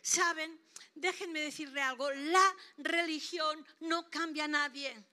[0.00, 0.58] ¿Saben?
[0.94, 2.10] Déjenme decirle algo.
[2.10, 5.04] La religión no cambia a nadie.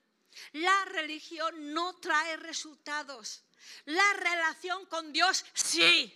[0.54, 3.43] La religión no trae resultados.
[3.86, 6.13] La relación con Dios sí.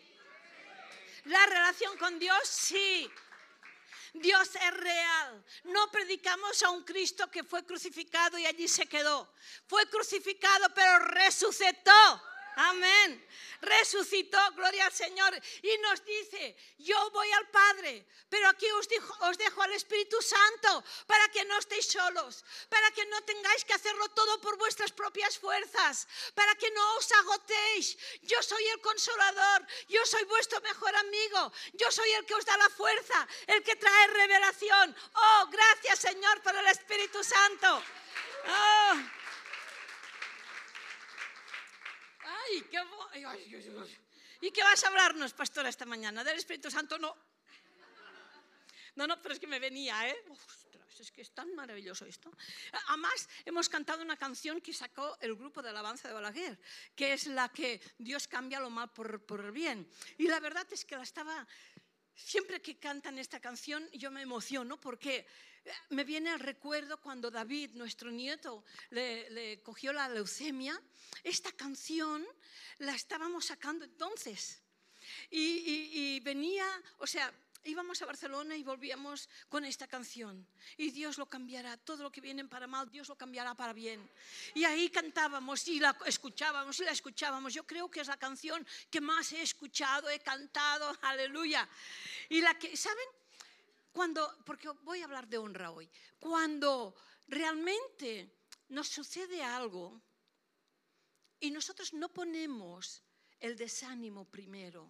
[1.26, 3.10] La relación con Dios sí.
[4.14, 5.46] Dios es real.
[5.66, 9.34] No predicamos a un Cristo que fue crucificado y allí se quedó.
[9.68, 12.24] Fue crucificado pero resucitó.
[12.60, 13.26] Amén.
[13.62, 15.34] Resucitó, gloria al Señor.
[15.62, 18.88] Y nos dice, yo voy al Padre, pero aquí os,
[19.22, 23.74] os dejo al Espíritu Santo para que no estéis solos, para que no tengáis que
[23.74, 27.98] hacerlo todo por vuestras propias fuerzas, para que no os agotéis.
[28.24, 32.58] Yo soy el consolador, yo soy vuestro mejor amigo, yo soy el que os da
[32.58, 34.96] la fuerza, el que trae revelación.
[35.14, 37.82] Oh, gracias Señor por el Espíritu Santo.
[38.48, 39.19] Oh.
[44.42, 46.24] ¿Y qué vas a hablarnos, pastora, esta mañana?
[46.24, 46.98] ¿Del Espíritu Santo?
[46.98, 47.16] No.
[48.96, 50.24] No, no, pero es que me venía, ¿eh?
[50.30, 52.32] Ostras, es que es tan maravilloso esto.
[52.88, 56.60] Además, hemos cantado una canción que sacó el grupo de alabanza de Balaguer,
[56.96, 59.90] que es la que Dios cambia lo mal por, por el bien.
[60.18, 61.48] Y la verdad es que la estaba
[62.20, 65.26] Siempre que cantan esta canción yo me emociono porque
[65.90, 70.80] me viene al recuerdo cuando David, nuestro nieto, le, cogió la leucemia.
[71.24, 72.26] Esta canción
[72.80, 74.62] la estábamos sacando entonces.
[75.32, 76.66] y venía,
[77.00, 80.46] o sea, íbamos a Barcelona y volvíamos con esta canción.
[80.78, 81.78] Y Dios lo cambiará.
[81.78, 84.10] Todo lo que viene para mal, Dios lo cambiará para bien.
[84.54, 87.54] Y ahí cantábamos y la escuchábamos y la escuchábamos.
[87.54, 90.96] Yo creo que es la canción que más he escuchado, he cantado.
[91.02, 91.68] Aleluya.
[92.30, 93.06] Y la que, ¿saben?
[93.92, 95.90] Cuando, porque voy a hablar de honra hoy.
[96.20, 96.96] Cuando
[97.28, 98.38] realmente
[98.70, 100.02] nos sucede algo
[101.40, 103.04] y nosotros no ponemos
[103.40, 104.90] el desánimo primero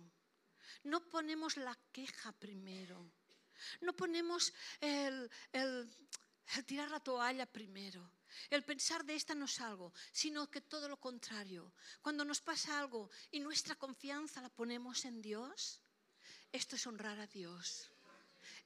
[0.84, 3.12] no ponemos la queja primero.
[3.82, 5.30] No ponemos el,
[6.66, 8.12] tirar la toalla primero.
[8.50, 11.74] El pensar de esta no es algo, sino que todo lo contrario.
[12.02, 15.82] Cuando nos pasa algo y nuestra confianza la ponemos en Dios,
[16.52, 17.92] esto es honrar a Dios.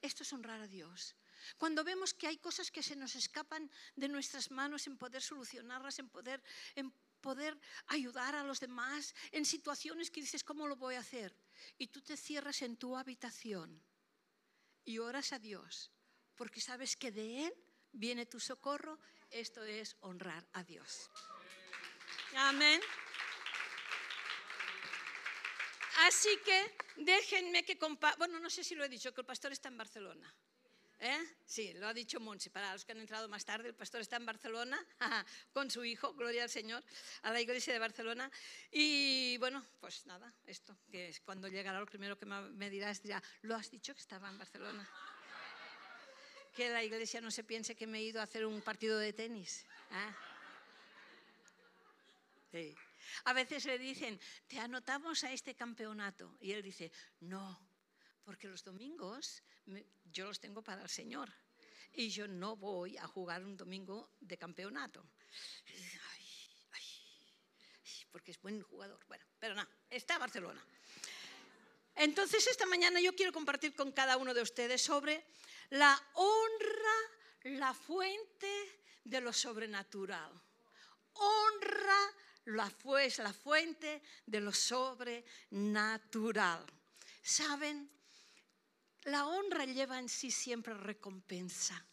[0.01, 1.15] Esto es honrar a Dios.
[1.57, 5.99] Cuando vemos que hay cosas que se nos escapan de nuestras manos en poder solucionarlas,
[5.99, 6.41] en poder,
[6.75, 11.35] en poder ayudar a los demás, en situaciones que dices, ¿cómo lo voy a hacer?
[11.77, 13.81] y tú te cierras en tu habitación
[14.85, 15.91] y oras a Dios,
[16.35, 17.53] porque sabes que de Él
[17.91, 18.99] viene tu socorro,
[19.29, 21.09] esto es honrar a Dios.
[22.35, 22.81] Amén.
[25.99, 29.51] Así que déjenme que compa Bueno, no sé si lo he dicho, que el pastor
[29.51, 30.33] está en Barcelona.
[30.99, 31.35] ¿Eh?
[31.45, 32.49] Sí, lo ha dicho Monse.
[32.49, 34.79] Para los que han entrado más tarde, el pastor está en Barcelona
[35.53, 36.81] con su hijo, gloria al Señor,
[37.23, 38.31] a la iglesia de Barcelona.
[38.71, 43.21] Y bueno, pues nada, esto, que es cuando llegará lo primero que me dirás, dirá,
[43.41, 44.89] lo has dicho que estaba en Barcelona.
[46.55, 49.11] Que la iglesia no se piense que me he ido a hacer un partido de
[49.11, 49.65] tenis.
[52.53, 52.83] ¿eh?
[53.25, 56.37] A veces le dicen, te anotamos a este campeonato.
[56.41, 56.91] Y él dice,
[57.21, 57.59] no,
[58.23, 59.43] porque los domingos
[60.05, 61.31] yo los tengo para el Señor.
[61.93, 65.05] Y yo no voy a jugar un domingo de campeonato.
[68.13, 69.03] porque es buen jugador.
[69.07, 70.63] Bueno, pero no, está Barcelona.
[71.95, 75.25] Entonces, esta mañana yo quiero compartir con cada uno de ustedes sobre
[75.71, 80.31] la honra, la fuente de lo sobrenatural.
[81.13, 82.13] Honra
[82.45, 86.65] la, pues, la fuente de lo sobrenatural.
[87.21, 87.89] ¿Saben?
[89.03, 91.85] La honra lleva en sí siempre recompensa.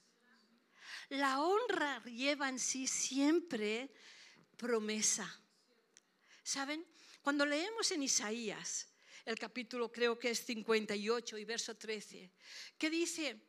[1.10, 3.92] La honra lleva en sí siempre
[4.56, 5.30] promesa.
[6.42, 6.86] ¿Saben?
[7.22, 8.88] Cuando leemos en Isaías,
[9.24, 12.32] el capítulo creo que es 58 y verso 13,
[12.78, 13.40] que dice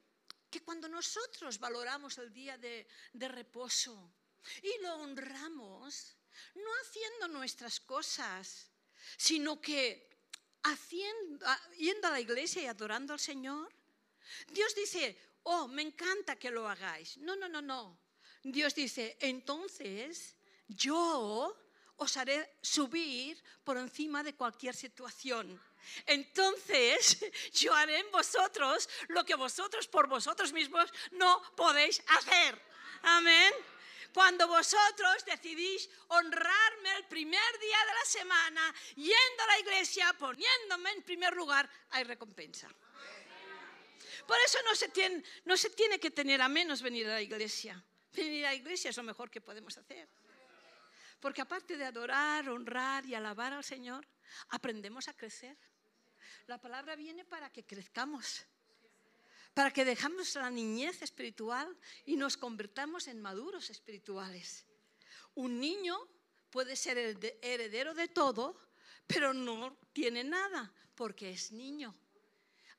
[0.50, 4.13] que cuando nosotros valoramos el día de reposo
[4.62, 6.18] y lo honramos,
[6.56, 8.72] no haciendo nuestras cosas,
[9.18, 10.09] sino que
[10.64, 11.46] haciendo,
[11.78, 13.72] yendo a la iglesia y adorando al Señor?
[14.47, 17.18] Dios dice, oh, me encanta que lo hagáis.
[17.18, 18.00] No, no, no, no.
[18.44, 20.36] Dios dice, entonces
[20.68, 21.57] yo
[21.98, 25.62] os haré subir por encima de cualquier situación.
[26.06, 27.19] Entonces
[27.54, 32.60] yo haré en vosotros lo que vosotros por vosotros mismos no podéis hacer.
[33.04, 33.54] Amén.
[34.13, 40.92] Cuando vosotros decidís honrarme el primer día de la semana, yendo a la iglesia, poniéndome
[40.92, 42.69] en primer lugar, hay recompensa.
[44.28, 47.22] Por eso no se, tiene, no se tiene que tener a menos venir a la
[47.22, 47.84] iglesia.
[48.13, 50.08] Venir a la iglesia es lo mejor que podemos hacer.
[51.19, 54.07] Porque aparte de adorar, honrar y alabar al Señor,
[54.50, 55.57] aprendemos a crecer.
[56.48, 58.46] La palabra viene para que crezcamos,
[59.53, 61.75] para que dejamos la niñez espiritual
[62.06, 64.65] y nos convertamos en maduros espirituales.
[65.36, 65.98] Un niño
[66.50, 66.98] puede ser
[67.42, 68.57] heredero de todo,
[69.07, 71.95] pero no tiene nada porque es niño.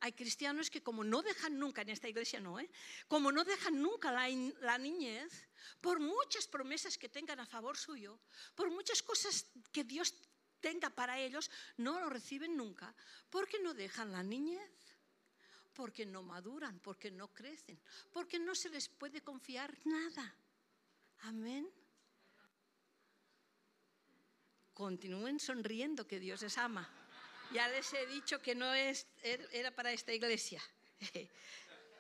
[0.00, 2.69] Hay cristianos que como no dejan nunca, en esta iglesia no, ¿eh?
[3.06, 4.28] como no dejan nunca la,
[4.60, 5.48] la niñez,
[5.80, 8.18] por muchas promesas que tengan a favor suyo,
[8.56, 10.14] por muchas cosas que Dios
[10.60, 12.94] tenga para ellos, no lo reciben nunca,
[13.30, 14.70] porque no dejan la niñez
[15.74, 17.80] porque no maduran, porque no crecen,
[18.12, 20.34] porque no se les puede confiar nada.
[21.20, 21.69] Amén.
[24.74, 26.88] Continúen sonriendo que Dios les ama.
[27.52, 30.62] Ya les he dicho que no es, er, era para esta iglesia.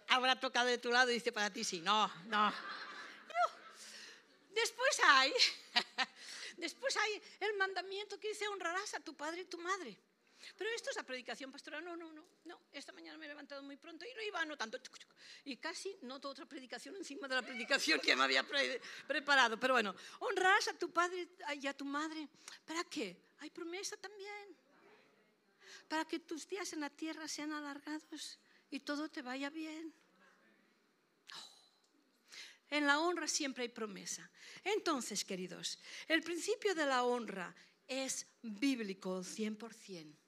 [0.08, 1.80] Habrá tocado de tu lado y dice para ti sí.
[1.80, 2.52] No, no.
[4.50, 5.32] Después hay,
[6.56, 9.96] después hay el mandamiento que dice honrarás a tu padre y tu madre.
[10.56, 11.84] Pero esto es la predicación pastoral.
[11.84, 12.60] No, no, no, no.
[12.72, 14.78] Esta mañana me he levantado muy pronto y lo iba anotando.
[15.44, 18.44] Y casi noto otra predicación encima de la predicación que me había
[19.06, 19.58] preparado.
[19.58, 21.28] Pero bueno, honrarás a tu padre
[21.60, 22.28] y a tu madre.
[22.64, 23.16] ¿Para qué?
[23.38, 24.56] Hay promesa también.
[25.88, 28.38] Para que tus días en la tierra sean alargados
[28.70, 29.92] y todo te vaya bien.
[31.34, 31.56] Oh.
[32.70, 34.28] En la honra siempre hay promesa.
[34.64, 35.78] Entonces, queridos,
[36.08, 37.54] el principio de la honra
[37.86, 40.21] es bíblico 100%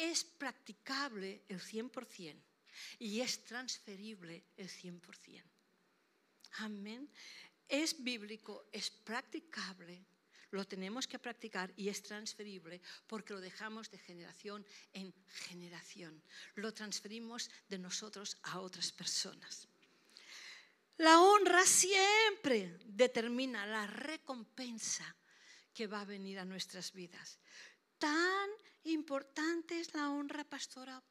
[0.00, 2.40] es practicable el 100%
[2.98, 5.42] y es transferible el 100%.
[6.58, 7.08] Amén.
[7.68, 10.04] Es bíblico, es practicable,
[10.50, 16.22] lo tenemos que practicar y es transferible porque lo dejamos de generación en generación.
[16.56, 19.68] Lo transferimos de nosotros a otras personas.
[20.96, 25.14] La honra siempre determina la recompensa
[25.72, 27.38] que va a venir a nuestras vidas.
[27.98, 28.50] Tan
[28.84, 31.02] importante es la honra pastora.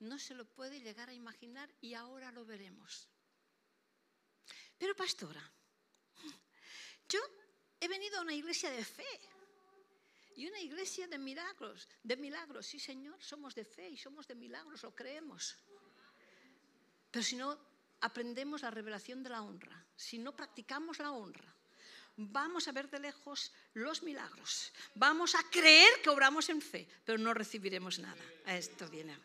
[0.00, 3.08] No se lo puede llegar a imaginar y ahora lo veremos.
[4.76, 5.42] Pero pastora,
[7.08, 7.20] yo
[7.78, 9.06] he venido a una iglesia de fe
[10.34, 14.34] y una iglesia de milagros, de milagros, sí Señor, somos de fe y somos de
[14.34, 15.56] milagros, lo creemos.
[17.10, 17.58] Pero si no
[18.00, 21.54] aprendemos la revelación de la honra, si no practicamos la honra,
[22.16, 24.72] vamos a ver de lejos los milagros.
[24.94, 28.22] Vamos a creer que obramos en fe, pero no recibiremos nada.
[28.46, 29.16] Esto viene.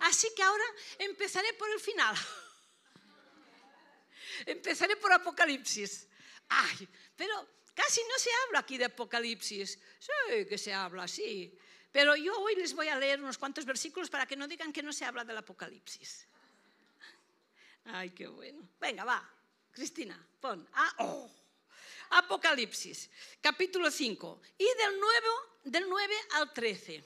[0.00, 0.64] Así que ahora
[0.98, 2.16] empezaré por el final.
[4.46, 6.08] Empezaré por Apocalipsis.
[6.48, 9.78] Ay, pero casi no se habla aquí de Apocalipsis.
[9.98, 11.56] Sí, que se habla, sí.
[11.92, 14.82] Pero yo hoy les voy a leer unos cuantos versículos para que no digan que
[14.82, 16.26] no se habla del Apocalipsis.
[17.84, 18.66] Ay, qué bueno.
[18.80, 19.28] Venga, va.
[19.72, 20.66] Cristina, pon.
[20.72, 21.39] Ah, oh.
[22.10, 23.08] Apocalipsis,
[23.40, 25.26] capítulo 5, y del 9,
[25.64, 27.04] del 9 al 13.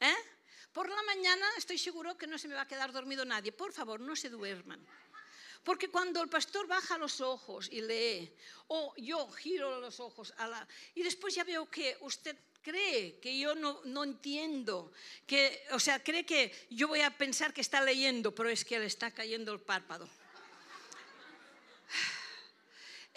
[0.00, 0.14] ¿Eh?
[0.72, 3.52] Por la mañana estoy seguro que no se me va a quedar dormido nadie.
[3.52, 4.84] Por favor, no se duerman.
[5.64, 8.32] Porque cuando el pastor baja los ojos y lee,
[8.68, 13.38] o yo giro los ojos a la, y después ya veo que usted cree que
[13.38, 14.92] yo no, no, entiendo,
[15.26, 18.78] que, o sea, cree que yo voy a pensar que está leyendo, pero es que
[18.78, 20.08] le está cayendo el párpado.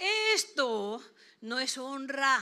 [0.02, 1.00] Esto
[1.42, 2.42] no es honra.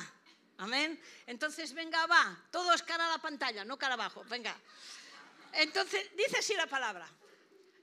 [0.60, 0.98] Amén.
[1.26, 2.48] Entonces, venga, va.
[2.52, 4.24] Todos cara a la pantalla, no cara abajo.
[4.30, 4.58] Venga.
[5.54, 7.10] Entonces, dice así la palabra.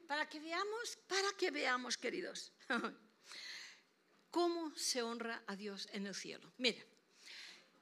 [0.09, 2.53] Para que veamos, para que veamos, queridos,
[4.31, 6.53] cómo se honra a Dios en el cielo.
[6.57, 6.87] Mire.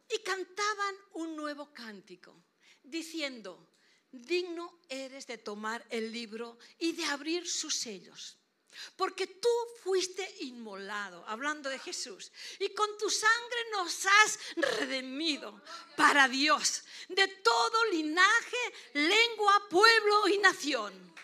[0.08, 2.44] Y cantaban un nuevo cántico,
[2.82, 3.70] diciendo,
[4.10, 8.38] digno eres de tomar el libro y de abrir sus sellos
[8.96, 9.48] porque tú
[9.82, 15.60] fuiste inmolado, hablando de Jesús, y con tu sangre nos has redimido
[15.96, 21.14] para Dios, de todo linaje, lengua, pueblo y nación.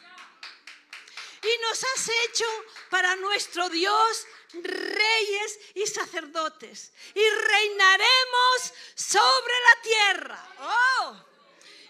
[1.43, 2.45] Y nos has hecho
[2.91, 10.55] para nuestro Dios reyes y sacerdotes, y reinaremos sobre la tierra.
[10.61, 11.17] Oh,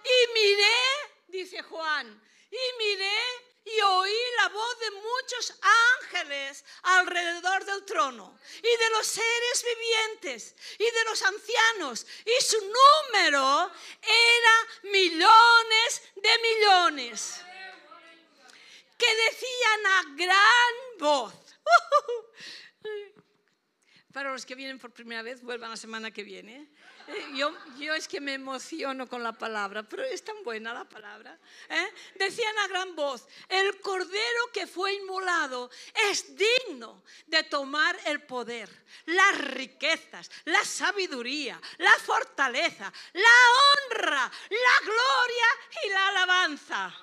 [0.05, 0.76] y miré,
[1.29, 5.59] dice Juan, y miré y oí la voz de muchos
[6.00, 12.59] ángeles alrededor del trono y de los seres vivientes y de los ancianos y su
[12.61, 13.71] número
[14.02, 17.40] era millones de millones
[18.97, 21.35] que decían a gran voz.
[24.12, 26.69] Para los que vienen por primera vez, vuelvan la semana que viene.
[27.11, 30.85] Eh, yo, yo, es que me emociono con la palabra, pero es tan buena la
[30.85, 31.37] palabra.
[31.69, 31.93] ¿eh?
[32.14, 35.71] Decían a gran voz, el cordero que fue inmolado
[36.11, 38.69] es digno de tomar el poder,
[39.07, 45.47] las riquezas, la sabiduría, la fortaleza, la honra, la gloria
[45.85, 46.95] y la alabanza.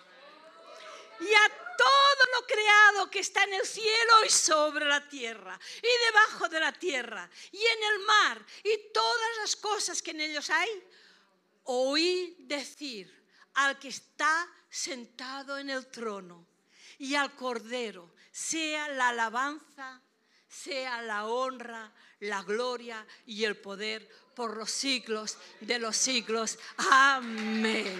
[2.48, 7.30] Creado que está en el cielo y sobre la tierra, y debajo de la tierra,
[7.52, 10.70] y en el mar, y todas las cosas que en ellos hay,
[11.66, 13.14] oí decir
[13.56, 16.48] al que está sentado en el trono
[16.98, 20.02] y al Cordero, sea la alabanza,
[20.48, 26.58] sea la honra, la gloria y el poder por los siglos de los siglos.
[26.78, 28.00] Amén.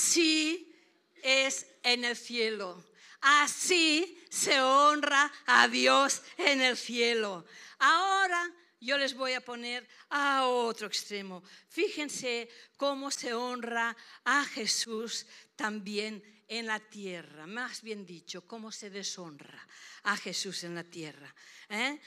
[0.00, 0.74] Así
[1.22, 2.82] es en el cielo.
[3.20, 7.44] Así se honra a Dios en el cielo.
[7.78, 11.42] Ahora yo les voy a poner a otro extremo.
[11.68, 18.88] Fíjense cómo se honra a Jesús también en la tierra, más bien dicho, cómo se
[18.88, 19.68] deshonra
[20.04, 21.32] a Jesús en la tierra.
[21.68, 22.00] ¿eh?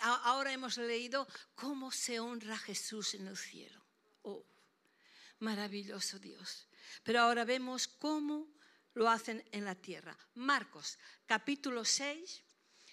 [0.00, 3.80] ahora hemos leído cómo se honra a Jesús en el cielo.
[4.22, 4.44] Oh,
[5.38, 6.66] maravilloso Dios.
[7.02, 8.48] Pero ahora vemos cómo
[8.94, 10.16] lo hacen en la tierra.
[10.34, 12.42] Marcos, capítulo 6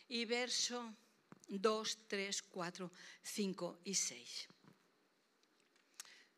[0.10, 0.94] y verso
[1.48, 2.92] 2, 3, 4,
[3.22, 4.48] 5 y 6.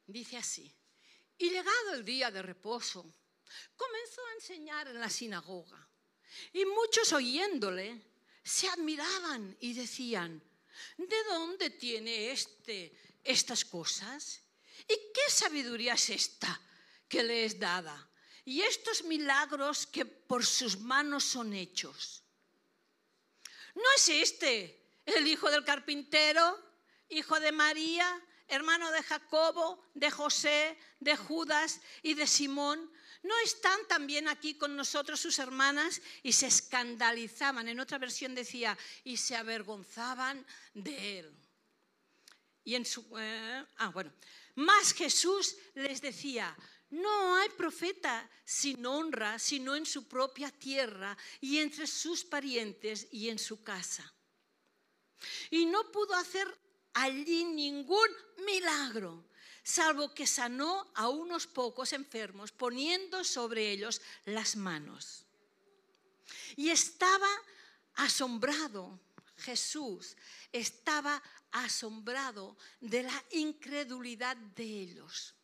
[0.07, 0.71] Dice así,
[1.37, 3.05] y llegado el día de reposo,
[3.75, 5.87] comenzó a enseñar en la sinagoga.
[6.53, 8.01] Y muchos oyéndole
[8.43, 10.41] se admiraban y decían,
[10.97, 14.41] ¿de dónde tiene este estas cosas?
[14.87, 16.59] ¿Y qué sabiduría es esta
[17.11, 18.09] que le es dada?
[18.45, 22.23] Y estos milagros que por sus manos son hechos.
[23.75, 26.57] ¿No es este el hijo del carpintero,
[27.09, 28.07] hijo de María,
[28.47, 32.91] hermano de Jacobo, de José, de Judas y de Simón?
[33.23, 36.01] ¿No están también aquí con nosotros sus hermanas?
[36.23, 37.67] Y se escandalizaban.
[37.67, 41.35] En otra versión decía, y se avergonzaban de él.
[42.63, 43.05] Y en su...
[43.19, 44.11] Eh, ah, bueno.
[44.55, 46.55] Más Jesús les decía,
[46.91, 53.29] no hay profeta sin honra, sino en su propia tierra y entre sus parientes y
[53.29, 54.13] en su casa.
[55.49, 56.47] Y no pudo hacer
[56.93, 58.07] allí ningún
[58.45, 59.25] milagro,
[59.63, 65.25] salvo que sanó a unos pocos enfermos poniendo sobre ellos las manos.
[66.57, 67.29] Y estaba
[67.95, 68.99] asombrado,
[69.37, 70.17] Jesús
[70.51, 71.21] estaba
[71.51, 75.35] asombrado de la incredulidad de ellos.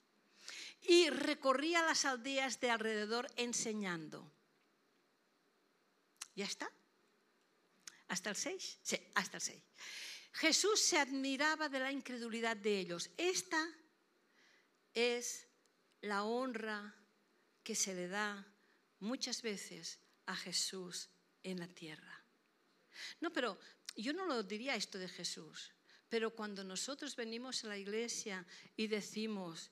[0.87, 4.31] Y recorría las aldeas de alrededor enseñando.
[6.35, 6.71] ¿Ya está?
[8.07, 8.79] ¿Hasta el 6?
[8.81, 9.61] Sí, hasta el 6.
[10.33, 13.09] Jesús se admiraba de la incredulidad de ellos.
[13.17, 13.67] Esta
[14.93, 15.47] es
[16.01, 16.95] la honra
[17.63, 18.47] que se le da
[18.99, 21.09] muchas veces a Jesús
[21.43, 22.23] en la tierra.
[23.19, 23.59] No, pero
[23.95, 25.73] yo no lo diría esto de Jesús,
[26.07, 29.71] pero cuando nosotros venimos a la iglesia y decimos,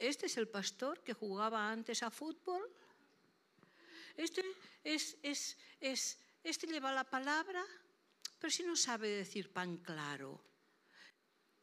[0.00, 2.68] este es el pastor que jugaba antes a fútbol,
[4.16, 4.42] este
[4.82, 7.64] es, es, es este lleva la palabra,
[8.38, 10.40] pero si no sabe decir pan claro.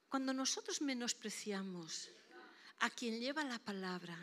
[0.08, 2.10] Cuando nosotros menospreciamos
[2.79, 4.15] a quien lleva la palabra,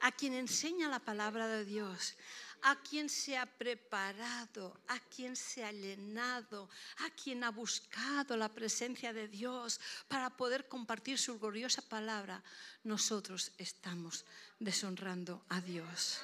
[0.00, 2.16] a quien enseña la palabra de Dios,
[2.62, 8.48] a quien se ha preparado, a quien se ha llenado, a quien ha buscado la
[8.48, 12.42] presencia de Dios para poder compartir su gloriosa palabra,
[12.84, 14.24] nosotros estamos
[14.58, 16.20] deshonrando a Dios.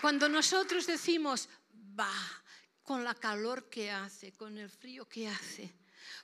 [0.00, 1.48] Cuando nosotros decimos,
[1.98, 2.12] va,
[2.82, 5.72] con la calor que hace, con el frío que hace,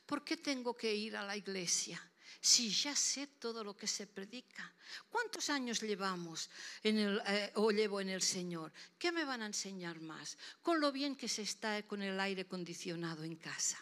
[0.05, 1.99] ¿por qué tengo que ir a la iglesia?
[2.41, 4.73] Si ya sé todo lo que se predica.
[5.11, 6.49] ¿Cuántos años llevamos
[6.83, 8.73] eh, o llevo en el Señor?
[8.99, 10.39] ¿Qué me van a enseñar más?
[10.63, 13.79] Con lo bien que se está con el aire acondicionado en casa,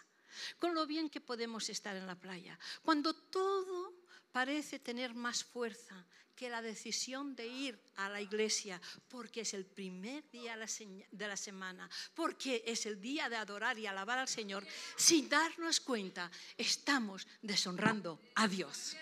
[0.58, 2.58] con lo bien que podemos estar en la playa.
[2.82, 3.97] Cuando todo
[4.38, 5.96] parece tener más fuerza
[6.36, 11.36] que la decisión de ir a la iglesia, porque es el primer día de la
[11.36, 14.64] semana, porque es el día de adorar y alabar al Señor,
[14.94, 18.96] sin darnos cuenta, estamos deshonrando a Dios.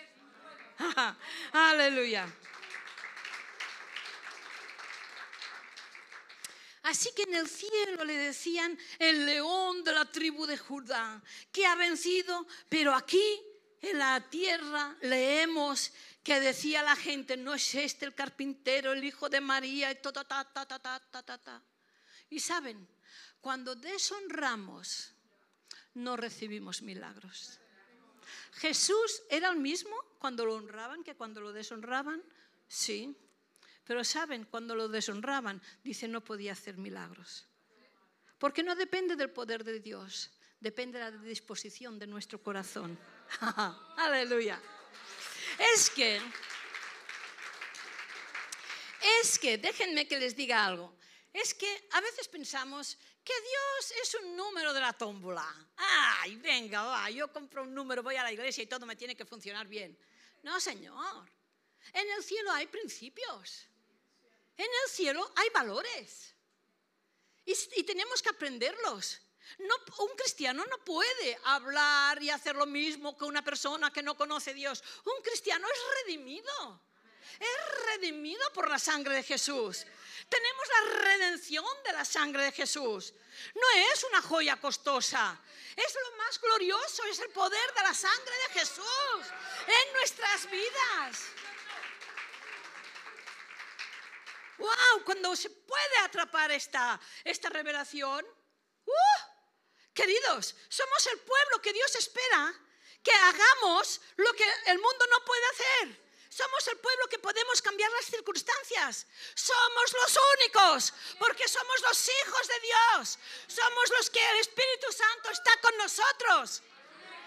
[1.53, 2.35] Aleluya.
[6.85, 11.67] Así que en el cielo le decían el león de la tribu de Judá, que
[11.67, 13.21] ha vencido, pero aquí
[13.83, 15.93] en la tierra leemos
[16.23, 20.13] que decía la gente, no es este el carpintero, el hijo de María, y ta,
[20.13, 21.63] ta, ta, ta, ta, ta, ta.
[22.31, 22.89] Y saben,
[23.41, 25.13] cuando deshonramos,
[25.95, 27.61] no recibimos milagros.
[28.55, 32.23] Jesús era el mismo cuando lo honraban que cuando lo deshonraban,
[32.67, 33.17] sí.
[33.85, 37.47] Pero saben, cuando lo deshonraban, dice no podía hacer milagros.
[38.39, 42.99] Porque no depende del poder de Dios, depende de la disposición de nuestro corazón.
[43.97, 44.61] Aleluya.
[45.75, 46.21] Es que,
[49.21, 50.97] es que, déjenme que les diga algo.
[51.33, 55.47] Es que a veces pensamos que Dios es un número de la tómbola.
[55.77, 59.15] Ay, venga, va, yo compro un número, voy a la iglesia y todo me tiene
[59.15, 59.99] que funcionar bien.
[60.43, 61.29] No, Señor.
[61.93, 63.67] En el cielo hay principios.
[64.57, 66.35] En el cielo hay valores.
[67.45, 69.21] Y, y tenemos que aprenderlos.
[69.59, 69.75] No,
[70.05, 74.51] un cristiano no puede hablar y hacer lo mismo que una persona que no conoce
[74.51, 74.83] a Dios.
[75.05, 76.83] Un cristiano es redimido.
[77.39, 79.87] Es redimido por la sangre de Jesús.
[80.29, 83.13] Tenemos la redención de la sangre de Jesús.
[83.55, 85.39] No es una joya costosa.
[85.77, 89.27] Es lo más glorioso, es el poder de la sangre de Jesús
[89.67, 91.23] en nuestras vidas.
[94.59, 95.05] ¡Wow!
[95.05, 98.25] Cuando se puede atrapar esta, esta revelación,
[98.87, 99.36] ¡uh!
[99.97, 102.55] Queridos, somos el pueblo que Dios espera
[103.03, 106.07] que hagamos lo que el mundo no puede hacer.
[106.29, 109.07] Somos el pueblo que podemos cambiar las circunstancias.
[109.35, 113.19] Somos los únicos, porque somos los hijos de Dios.
[113.47, 116.63] Somos los que el Espíritu Santo está con nosotros.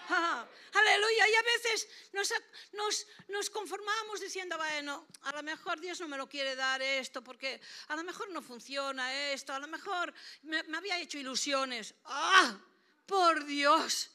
[0.73, 1.29] Aleluya.
[1.29, 2.33] Y a veces nos,
[2.73, 7.23] nos, nos, conformamos diciendo, bueno, a lo mejor Dios no me lo quiere dar esto,
[7.23, 10.13] porque a lo mejor no funciona esto, a lo mejor
[10.43, 11.93] me, me había hecho ilusiones.
[12.05, 12.59] ¡Ah!
[13.05, 14.11] Por Dios,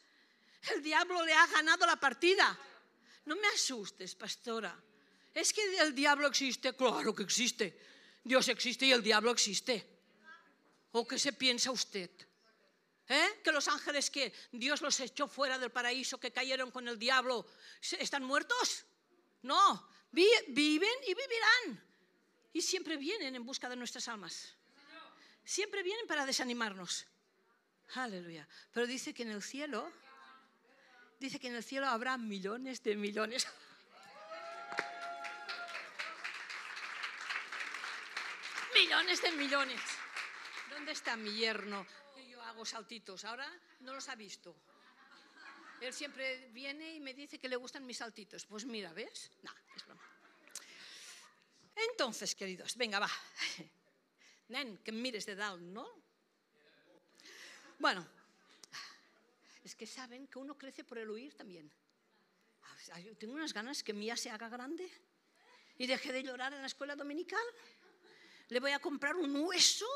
[0.73, 2.59] el diablo le ha ganado la partida.
[3.27, 4.77] No me asustes, pastora.
[5.33, 7.77] Es que el diablo existe, claro que existe.
[8.23, 9.85] Dios existe y el diablo existe.
[10.93, 12.11] ¿O qué se piensa usted?
[13.09, 13.41] ¿Eh?
[13.43, 17.47] Que los ángeles que Dios los echó fuera del paraíso, que cayeron con el diablo,
[17.81, 18.87] ¿están muertos?
[19.43, 21.85] No, viven y vivirán.
[22.53, 24.55] Y siempre vienen en busca de nuestras almas.
[25.45, 27.07] Siempre vienen para desanimarnos.
[27.95, 28.49] Aleluya.
[28.73, 29.93] Pero dice que en el cielo
[31.21, 33.47] dice que en el cielo habrá millones de millones.
[38.75, 39.81] millones de millones.
[40.71, 41.87] ¿Dónde está mi yerno?
[42.55, 43.25] Hago saltitos.
[43.25, 44.55] Ahora no los ha visto.
[45.81, 48.47] Él siempre viene y me dice que le gustan mis saltitos.
[48.47, 49.33] Pues mira, ¿ves?
[49.43, 50.03] No, es broma.
[51.75, 53.11] Entonces, queridos, venga, va.
[54.51, 55.85] Nen, que mires de dalt, ¿no?
[57.81, 58.07] Bueno,
[59.65, 61.69] es que saben que uno crece por el huir también.
[63.19, 64.89] Tengo unas ganas que Mía se haga grande
[65.77, 67.45] y deje de llorar en la escuela dominical.
[68.47, 69.89] Le voy a comprar un hueso,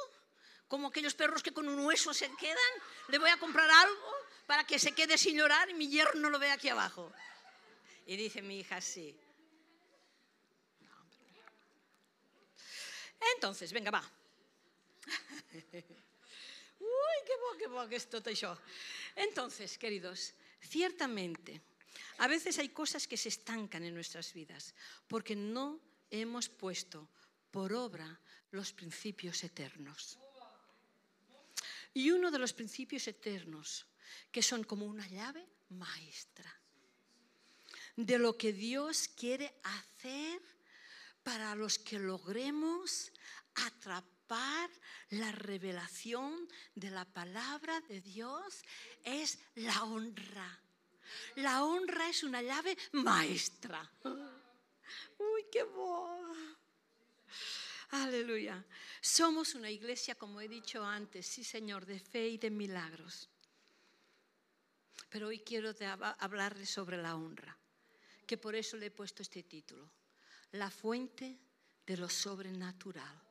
[0.68, 2.72] como aquellos perros que con un hueso se quedan.
[3.08, 4.12] Le voy a comprar algo
[4.46, 7.12] para que se quede sin llorar y mi yerno lo vea aquí abajo.
[8.06, 9.18] Y dice mi hija, sí.
[13.34, 14.02] Entonces, venga, va.
[16.80, 18.58] Uy, qué bo, qué bo, que es todo eso.
[19.16, 21.60] Entonces, queridos, ciertamente,
[22.18, 24.74] a veces hay cosas que se estancan en nuestras vidas
[25.06, 27.08] porque no hemos puesto
[27.50, 30.18] por obra los principios eternos.
[31.98, 33.84] Y uno de los principios eternos,
[34.30, 36.48] que son como una llave maestra
[37.96, 40.40] de lo que Dios quiere hacer
[41.24, 43.10] para los que logremos
[43.66, 44.70] atrapar
[45.10, 48.62] la revelación de la palabra de Dios
[49.02, 50.56] es la honra.
[51.34, 53.90] La honra es una llave maestra.
[54.04, 56.56] Uy, qué boa.
[57.90, 58.64] Aleluya.
[59.00, 63.30] Somos una iglesia, como he dicho antes, sí Señor, de fe y de milagros.
[65.08, 65.74] Pero hoy quiero
[66.18, 67.56] hablarles sobre la honra,
[68.26, 69.90] que por eso le he puesto este título,
[70.52, 71.38] la fuente
[71.86, 73.22] de lo sobrenatural.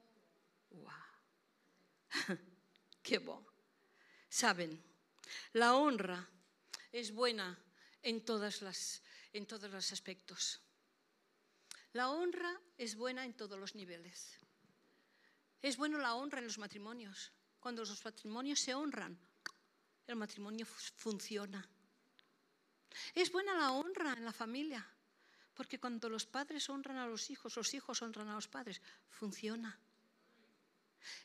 [0.71, 0.91] ¡Wow!
[3.03, 3.45] ¡Qué bueno!
[4.27, 4.83] Saben,
[5.53, 6.27] la honra
[6.91, 7.57] es buena
[8.01, 10.61] en, todos los aspectos.
[11.93, 14.39] La honra es buena en todos los niveles.
[15.61, 17.31] Es bueno la honra en los matrimonios.
[17.59, 19.17] Cuando los matrimonios se honran,
[20.05, 21.67] el matrimonio funciona.
[23.13, 24.85] Es buena la honra en la familia,
[25.53, 29.77] porque cuando los padres honran a los hijos, los hijos honran a los padres, funciona.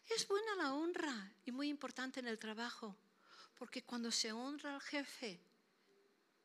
[0.09, 2.97] Es buena la honra y muy importante en el trabajo,
[3.59, 5.40] porque cuando se honra al jefe,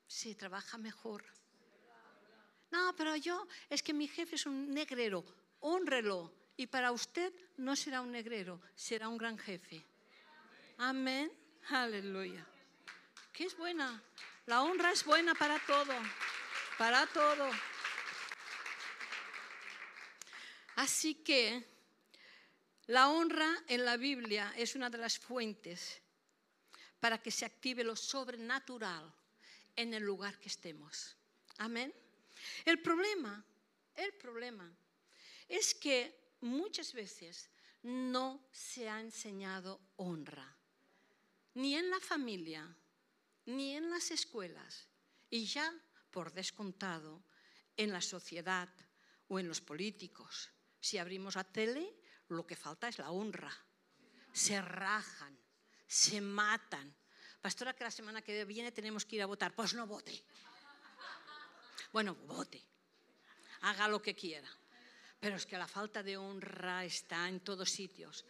[0.08, 1.26] se trabaja mejor.
[2.72, 5.24] No, pero yo, es que mi jefe es un negrero,
[5.62, 6.34] honrelo.
[6.58, 9.82] Y para usted no será un negrero, será un gran jefe.
[10.78, 11.32] Amén.
[11.70, 12.46] Aleluya.
[13.32, 14.02] Que es buena.
[14.48, 15.94] La honra es buena para todo.
[16.78, 17.50] Para todo.
[20.76, 21.64] Así que
[22.88, 26.02] la honra en la Biblia es una de las fuentes
[27.00, 29.14] para que se active lo sobrenatural
[29.76, 31.16] en el lugar que estemos.
[31.58, 31.94] Amén.
[32.66, 33.44] El problema,
[33.96, 34.72] el problema
[35.48, 37.50] es que muchas veces
[37.84, 40.58] no se ha enseñado honra,
[41.54, 42.76] ni en la familia,
[43.46, 44.88] ni en las escuelas,
[45.30, 45.74] y ya
[46.12, 47.24] por descontado
[47.76, 48.70] en la sociedad
[49.28, 50.50] o en los políticos.
[50.80, 51.96] Si abrimos la tele,
[52.30, 53.52] lo que falta es la honra.
[54.34, 55.38] Se rajan,
[55.88, 56.96] se matan.
[57.42, 59.56] Pastora, que la semana que viene tenemos que ir a votar.
[59.56, 60.24] Pues no vote.
[61.92, 62.62] Bueno, vote.
[63.62, 64.50] Haga lo que quiera.
[65.20, 68.26] Pero es que la falta de honra está en todos sitios.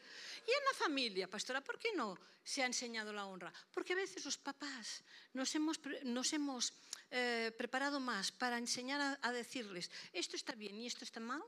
[0.48, 3.52] Y en la familia, pastora, ¿por qué no se ha enseñado la honra?
[3.74, 6.74] Porque a veces los papás nos hemos, nos hemos
[7.12, 11.44] eh, preparado más para enseñar a, a decirles, esto está bien y esto está mal,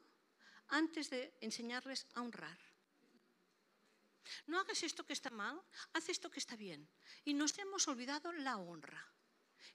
[0.67, 2.59] antes de enseñarles a honrar.
[4.45, 5.59] No hagas esto que está mal,
[5.93, 6.87] haz esto que está bien.
[7.25, 9.07] Y nos hemos olvidado la honra.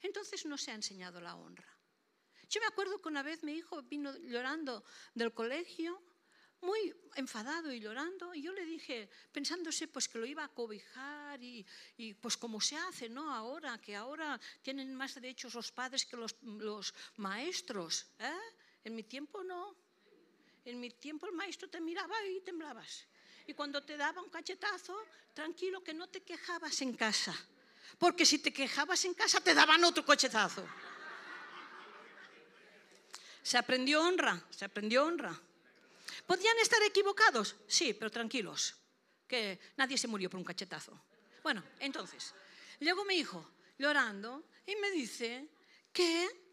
[0.03, 1.67] Entonces no se ha enseñado la honra.
[2.55, 6.01] Yo me acuerdo que una vez mi hijo vino llorando del colegio,
[6.61, 11.43] muy enfadado y llorando, y yo le dije, pensándose pues que lo iba a cobijar
[11.43, 11.67] y,
[12.21, 13.35] pues como se hace, ¿no?
[13.35, 18.07] Ahora, que ahora tienen más derechos los padres que los, los maestros.
[18.21, 18.33] ¿eh?
[18.85, 19.75] En mi tiempo no.
[20.65, 23.05] En mi tiempo el maestro te miraba y temblabas.
[23.49, 24.97] Y cuando te daba un cachetazo,
[25.35, 27.35] tranquilo que no te quejabas en casa.
[27.99, 30.65] Porque si te quejabas en casa, te daban otro cachetazo.
[33.45, 35.39] Se aprendió honra, se aprendió honra.
[36.27, 37.55] ¿Podían estar equivocados?
[37.67, 38.75] Sí, pero tranquilos,
[39.29, 40.99] que nadie se murió por un cachetazo.
[41.43, 42.33] Bueno, entonces,
[42.81, 45.47] llegó mi hijo llorando y me dice
[45.93, 46.45] que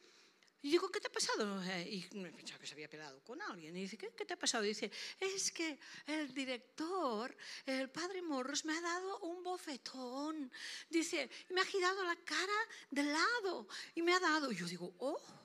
[0.64, 1.64] y digo, ¿qué te ha pasado?
[1.64, 3.76] Eh, y pensaba que se había peleado con alguien.
[3.76, 4.64] Y dice, ¿qué, ¿qué, te ha pasado?
[4.64, 10.52] Y dice, es que el director, el padre Morros, me ha dado un bofetón.
[10.88, 12.54] Dice, me ha girado la cara
[12.92, 14.52] de lado y me ha dado.
[14.52, 15.41] Y yo digo, oh,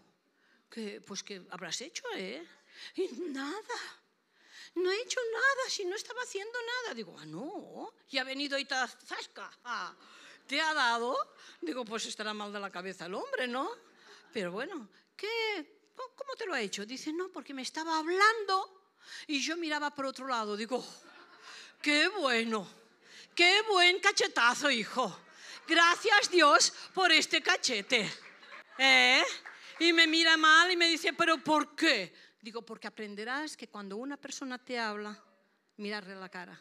[0.71, 2.47] que, pues que habrás hecho, ¿eh?
[2.95, 3.79] Y nada.
[4.75, 6.95] No he hecho nada, si no estaba haciendo nada.
[6.95, 7.95] Digo, ah, no.
[8.11, 9.95] Y ha venido y te, zasca, ah,
[10.47, 11.17] te ha dado.
[11.61, 13.71] Digo, pues estará mal de la cabeza el hombre, ¿no?
[14.33, 15.93] Pero bueno, ¿qué?
[16.15, 16.85] ¿Cómo te lo ha hecho?
[16.85, 18.93] Dice, no, porque me estaba hablando
[19.27, 20.57] y yo miraba por otro lado.
[20.57, 20.85] Digo,
[21.81, 22.69] qué bueno,
[23.35, 25.21] qué buen cachetazo, hijo.
[25.67, 28.13] Gracias Dios por este cachete.
[28.79, 29.25] ¿Eh?
[29.79, 32.15] Y me mira mal y me dice, pero ¿por qué?
[32.41, 35.23] Digo, porque aprenderás que cuando una persona te habla,
[35.77, 36.61] mirarle la cara.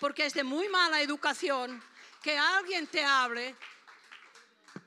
[0.00, 1.82] Porque es de muy mala educación
[2.22, 3.54] que alguien te hable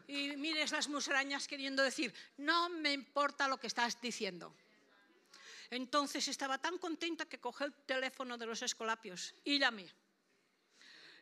[0.07, 4.55] y mires las musarañas queriendo decir, no me importa lo que estás diciendo.
[5.69, 9.87] Entonces estaba tan contenta que cogí el teléfono de los escolapios y llamé.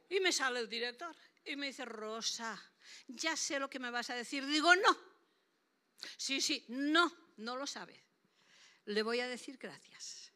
[0.10, 2.58] Y me sale el director y me dice, Rosa,
[3.08, 4.46] ya sé lo que me vas a decir.
[4.46, 5.17] Digo, no.
[6.18, 8.04] Sí, sí, no, no lo sabe.
[8.86, 10.32] Le voy a decir gracias.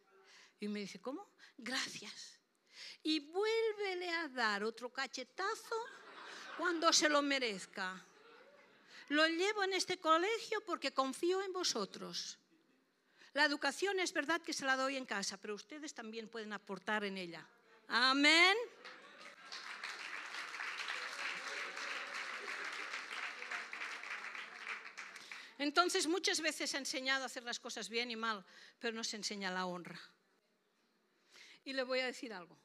[0.60, 1.30] Y me dice, ¿cómo?
[1.58, 2.40] Gracias.
[3.04, 5.76] Y vuélvele a dar otro cachetazo
[6.58, 8.06] cuando se lo merezca.
[9.10, 12.38] Lo llevo en este colegio porque confío en vosotros.
[13.34, 17.04] La educación es verdad que se la doy en casa, pero ustedes también pueden aportar
[17.06, 17.48] en ella.
[17.88, 18.56] Amén.
[25.62, 28.44] Entonces muchas veces ha enseñado a hacer las cosas bien y mal,
[28.80, 30.02] pero no se enseña la honra.
[31.64, 32.58] Y le voy a decir algo.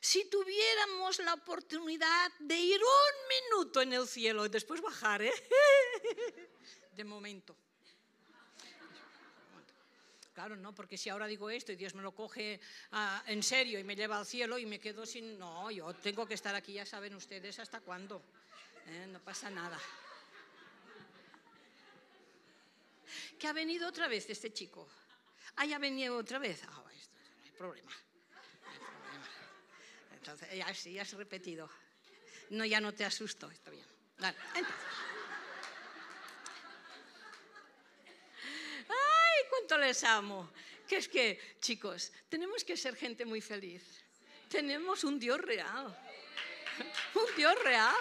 [0.00, 5.32] Si tuviéramos la oportunidad de ir un minuto en el cielo y después bajar, ¿eh?
[6.96, 7.56] de momento.
[10.32, 13.78] Claro, no, porque si ahora digo esto y Dios me lo coge ah, en serio
[13.78, 15.38] y me lleva al cielo y me quedo sin...
[15.38, 18.24] No, yo tengo que estar aquí, ya saben ustedes hasta cuándo.
[18.88, 19.06] ¿eh?
[19.08, 19.78] No pasa nada.
[23.38, 24.88] Que ha venido otra vez este chico.
[25.56, 26.62] Ah, ya ha venido otra vez.
[26.64, 27.92] Ah, esto, no hay problema.
[30.12, 31.68] Entonces, ya, ya has repetido.
[32.50, 33.84] No, ya no te asusto, está bien.
[34.18, 34.36] Vale,
[38.88, 40.52] ¡Ay, cuánto les amo!
[40.88, 44.04] Que es que, chicos, tenemos que ser gente muy feliz.
[44.48, 45.98] Tenemos un Dios real.
[47.14, 47.94] Un Dios real.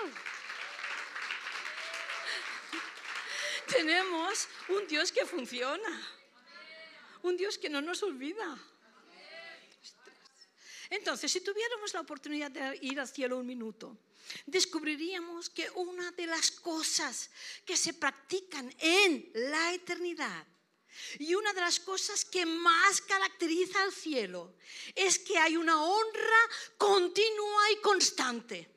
[3.75, 6.01] Tenemos un Dios que funciona.
[7.23, 8.57] Un Dios que no nos olvida.
[10.89, 13.97] Entonces, si tuviéramos la oportunidad de ir al cielo un minuto,
[14.45, 17.31] descubriríamos que una de las cosas
[17.65, 20.45] que se practican en la eternidad
[21.17, 24.55] y una de las cosas que más caracteriza al cielo
[24.93, 28.72] es que hay una honra continua y constante.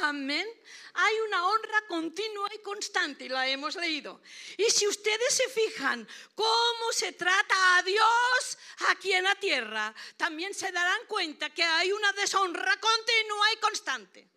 [0.00, 0.46] Amén.
[0.94, 4.20] Hay una honra continua y constante, y la hemos leído.
[4.56, 10.54] Y si ustedes se fijan cómo se trata a Dios aquí en la tierra, también
[10.54, 14.28] se darán cuenta que hay una deshonra continua y constante.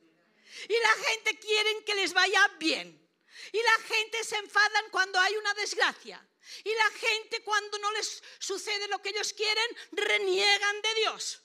[0.67, 3.03] Y la gente quiere que les vaya bien.
[3.51, 6.23] Y la gente se enfadan cuando hay una desgracia.
[6.63, 11.41] Y la gente cuando no les sucede lo que ellos quieren, reniegan de Dios.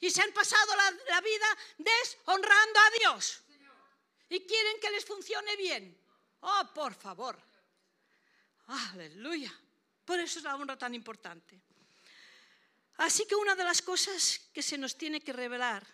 [0.00, 1.46] Y se han pasado la, vida
[1.78, 3.42] deshonrando a Dios.
[4.28, 5.98] Y quieren que les funcione bien.
[6.40, 7.40] Oh, por favor.
[8.66, 9.52] Aleluya.
[10.04, 11.60] Por eso es la honra tan importante.
[12.98, 15.86] Así que una de las cosas que se nos tiene que revelar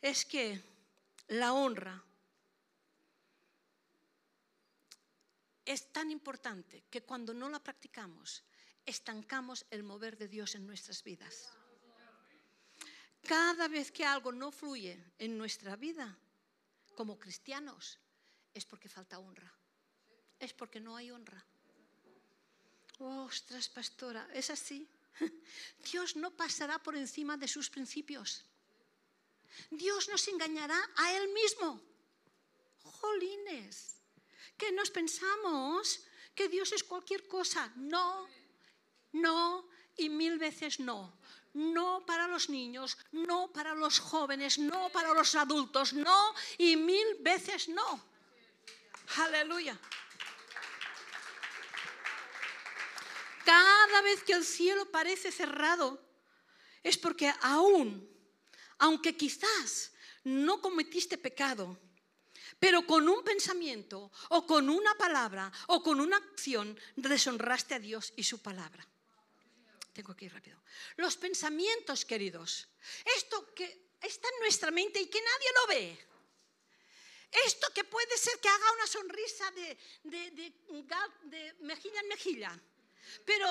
[0.00, 0.60] es que
[1.28, 2.02] la honra
[5.64, 8.44] es tan importante que cuando no la practicamos,
[8.84, 11.52] estancamos el mover de Dios en nuestras vidas.
[13.26, 16.14] Cada vez que algo no fluye en nuestra vida
[16.94, 17.98] como cristianos,
[18.52, 19.50] es porque falta honra.
[20.38, 21.42] Es porque no hay honra.
[22.98, 24.86] Ostras, pastora, es así.
[25.90, 28.44] Dios no pasará por encima de sus principios.
[29.70, 31.80] Dios nos engañará a Él mismo.
[32.82, 34.02] Jolines,
[34.58, 37.72] que nos pensamos que Dios es cualquier cosa.
[37.76, 38.28] No,
[39.12, 41.23] no y mil veces no
[41.54, 47.06] no para los niños, no para los jóvenes, no para los adultos, no y mil
[47.20, 48.04] veces no.
[49.16, 49.78] Aleluya.
[53.44, 56.00] Cada vez que el cielo parece cerrado,
[56.82, 58.08] es porque aún,
[58.78, 59.92] aunque quizás
[60.24, 61.78] no cometiste pecado,
[62.58, 68.12] pero con un pensamiento o con una palabra o con una acción deshonraste a Dios
[68.16, 68.86] y su palabra.
[69.94, 70.60] Tengo que ir rápido.
[70.96, 72.66] Los pensamientos, queridos.
[73.16, 76.06] Esto que está en nuestra mente y que nadie lo ve.
[77.46, 82.60] Esto que puede ser que haga una sonrisa de, de, mejilla en mejilla.
[83.24, 83.46] Pero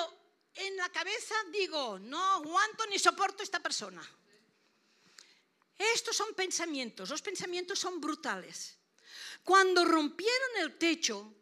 [0.54, 4.02] en la cabeza digo, no aguanto ni soporto a esta persona.
[5.78, 8.78] Estos son pensamientos, los pensamientos son brutales.
[9.44, 11.34] Cuando rompieron el techo,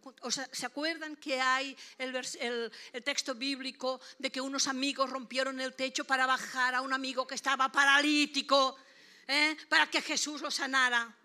[0.51, 2.73] ¿se acuerdan que hay el,
[3.05, 7.37] texto bíblico de que unos amigos rompieron el techo para bajar a un amigo que
[7.37, 8.77] estaba paralítico,
[9.29, 11.17] eh, para que Jesús lo sanara?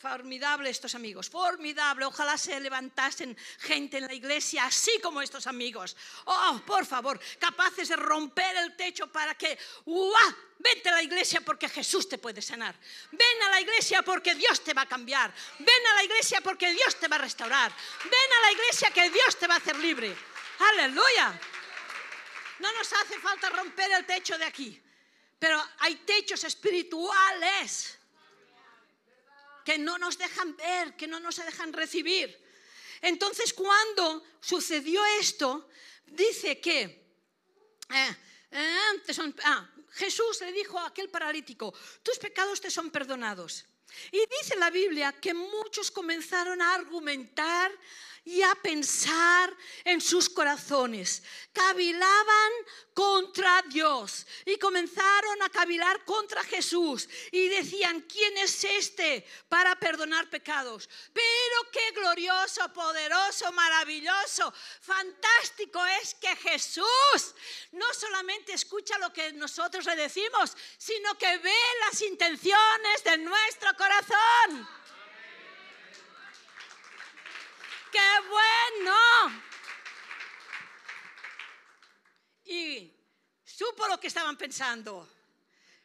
[0.00, 2.06] Formidable estos amigos, formidable.
[2.06, 5.94] Ojalá se levantasen gente en la iglesia así como estos amigos.
[6.24, 10.34] Oh, por favor, capaces de romper el techo para que, ¡uah!
[10.58, 12.74] Vente a la iglesia porque Jesús te puede sanar.
[13.12, 15.34] Ven a la iglesia porque Dios te va a cambiar.
[15.58, 17.70] Ven a la iglesia porque Dios te va a restaurar.
[18.04, 20.16] Ven a la iglesia que Dios te va a hacer libre.
[20.70, 21.38] Aleluya.
[22.58, 24.82] No nos hace falta romper el techo de aquí,
[25.38, 27.99] pero hay techos espirituales
[29.64, 32.38] que no nos dejan ver, que no nos dejan recibir.
[33.02, 35.68] Entonces, cuando sucedió esto,
[36.06, 36.82] dice que
[37.88, 38.16] eh,
[38.50, 39.02] eh,
[39.44, 43.64] ah, Jesús le dijo a aquel paralítico, tus pecados te son perdonados.
[44.12, 47.72] Y dice la Biblia que muchos comenzaron a argumentar
[48.24, 49.54] y a pensar
[49.84, 51.22] en sus corazones.
[51.52, 52.52] Cavilaban
[52.94, 60.28] contra Dios y comenzaron a cavilar contra Jesús y decían, ¿quién es este para perdonar
[60.28, 60.88] pecados?
[61.12, 67.34] Pero qué glorioso, poderoso, maravilloso, fantástico es que Jesús
[67.72, 73.74] no solamente escucha lo que nosotros le decimos, sino que ve las intenciones de nuestro
[73.76, 74.79] corazón.
[77.90, 79.42] ¡Qué bueno!
[82.44, 82.92] Y
[83.44, 85.08] supo lo que estaban pensando.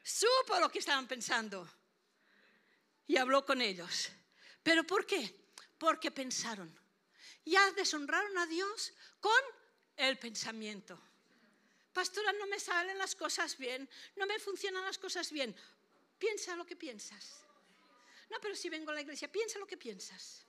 [0.04, 1.68] Supo lo que estaban pensando.
[3.08, 4.10] Y habló con ellos.
[4.62, 5.52] ¿Pero por qué?
[5.78, 6.74] Porque pensaron.
[7.44, 9.42] Ya deshonraron a Dios con
[9.98, 11.00] el pensamiento.
[11.94, 15.56] Pastora, no me salen las cosas bien, no me funcionan las cosas bien.
[16.18, 17.42] Piensa lo que piensas.
[18.30, 20.45] No, pero si vengo a la iglesia, piensa lo que piensas.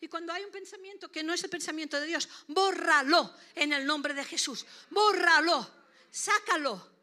[0.00, 3.86] Y cuando hay un pensamiento que no es el pensamiento de Dios, bórralo en el
[3.86, 4.66] nombre de Jesús.
[4.90, 5.68] Bórralo,
[6.10, 6.96] sácalo.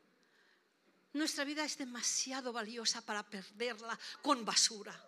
[1.14, 5.00] Nuestra vida es demasiado valiosa para perderla con basura.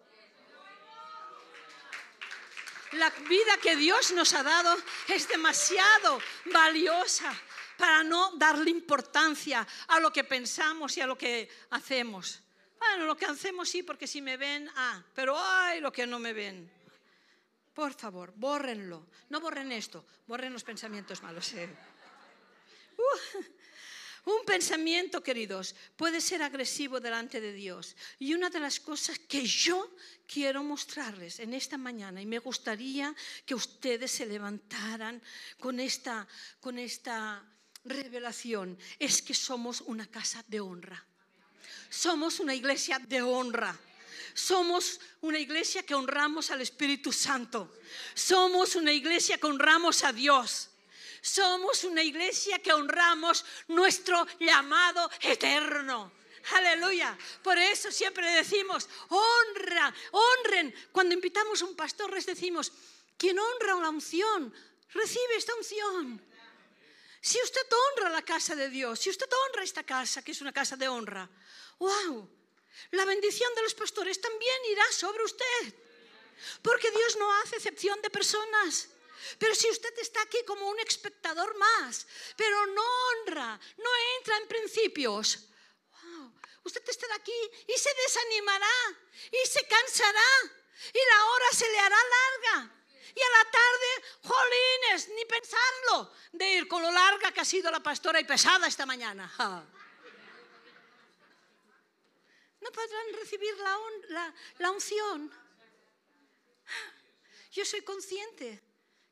[2.94, 4.76] La vida que Dios nos ha dado
[5.08, 7.34] es demasiado valiosa
[7.78, 12.42] para no darle importancia a lo que pensamos y a lo que hacemos.
[12.80, 16.20] Bueno, lo que hacemos sí, porque si me ven, ah, pero ay, lo que no
[16.20, 16.72] me ven.
[17.76, 19.06] Por favor, bórrenlo.
[19.30, 21.54] No borren esto, borren los pensamientos malos.
[21.54, 21.68] Eh.
[22.98, 23.56] Uh.
[24.26, 27.96] Un pensamiento, queridos, puede ser agresivo delante de Dios.
[28.18, 29.94] Y una de las cosas que yo
[30.26, 33.14] quiero mostrarles en esta mañana, y me gustaría
[33.46, 35.22] que ustedes se levantaran
[35.60, 36.28] con esta,
[36.60, 37.46] con esta
[37.84, 41.06] revelación, es que somos una casa de honra.
[41.90, 43.78] Somos una iglesia de honra.
[44.36, 47.78] Somos una iglesia que honramos al Espíritu Santo.
[48.14, 50.70] Somos una iglesia que honramos a Dios.
[51.22, 56.12] Somos una iglesia que honramos nuestro llamado eterno.
[56.54, 57.18] Aleluya.
[57.42, 60.76] Por eso siempre decimos, honra, honren.
[60.92, 62.74] Cuando invitamos a un pastor les decimos,
[63.18, 64.54] quien honra la unción,
[64.92, 66.22] recibe esta unción.
[67.22, 70.52] Si usted honra la casa de Dios, si usted honra esta casa, que es una
[70.52, 71.28] casa de honra,
[71.80, 72.30] wow,
[72.92, 75.74] la bendición de los pastores también irá sobre usted.
[76.62, 78.90] Porque Dios no hace excepción de personas.
[79.40, 84.48] Pero si usted está aquí como un espectador más, pero no honra, no entra en
[84.48, 85.40] principios,
[86.04, 86.32] wow,
[86.64, 88.98] usted estará aquí y se desanimará
[89.32, 90.30] y se cansará
[90.94, 92.72] y la hora se le hará larga.
[93.16, 97.72] Y a la tarde, jolines, ni pensarlo de ir con lo larga que ha sido
[97.72, 99.32] la pastora y pesada esta mañana.
[102.66, 103.54] No podrán recibir
[104.58, 105.32] la, unción.
[107.52, 108.60] Yo soy consciente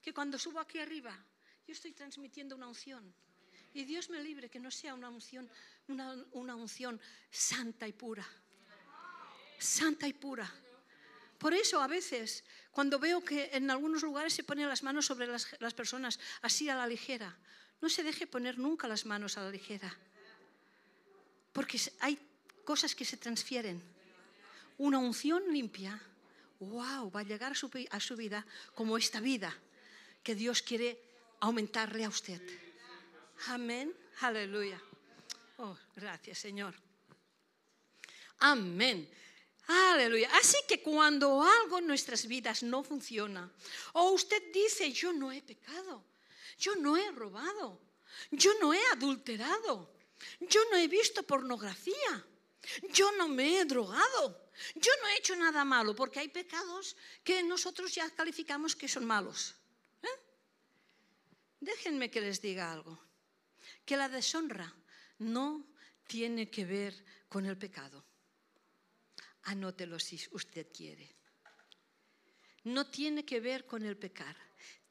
[0.01, 1.15] que cuando subo aquí arriba,
[1.67, 3.13] yo estoy transmitiendo una unción.
[3.75, 5.47] Y Dios me libre que no sea una unción,
[5.87, 8.27] una, una unción santa y pura.
[9.59, 10.51] Santa y pura.
[11.37, 15.27] Por eso a veces, cuando veo que en algunos lugares se ponen las manos sobre
[15.27, 17.37] las, las personas así a la ligera,
[17.81, 19.95] no se deje poner nunca las manos a la ligera.
[21.51, 22.17] Porque hay
[22.63, 23.81] cosas que se transfieren.
[24.77, 26.01] Una unción limpia,
[26.59, 28.45] wow, va a llegar a su, a su vida
[28.75, 29.55] como esta vida
[30.23, 30.99] que Dios quiere
[31.41, 32.41] aumentarle a usted.
[33.47, 33.93] Amén.
[34.21, 34.81] Aleluya.
[35.57, 36.73] Oh, gracias, Señor.
[38.39, 39.09] Amén.
[39.67, 40.29] Aleluya.
[40.35, 43.49] Así que cuando algo en nuestras vidas no funciona,
[43.93, 46.03] o usted dice, yo no he pecado,
[46.57, 47.79] yo no he robado,
[48.31, 49.89] yo no he adulterado,
[50.41, 52.25] yo no he visto pornografía,
[52.93, 57.43] yo no me he drogado, yo no he hecho nada malo, porque hay pecados que
[57.43, 59.55] nosotros ya calificamos que son malos.
[61.59, 62.99] Déjenme que les diga algo,
[63.85, 64.67] que la deshonra
[65.19, 65.65] no
[66.05, 68.03] tiene que ver con el pecado.
[69.43, 71.15] Anótelo si usted quiere.
[72.65, 74.35] No tiene que ver con el pecar,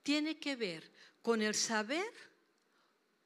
[0.02, 2.10] tiene que ver con el saber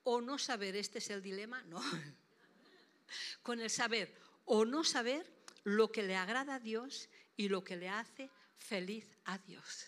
[0.03, 0.75] o no saber.
[0.75, 1.81] Este es el dilema, no.
[3.43, 5.31] Con el saber o no saber
[5.65, 9.87] lo que le agrada a Dios y lo que le hace feliz a Dios.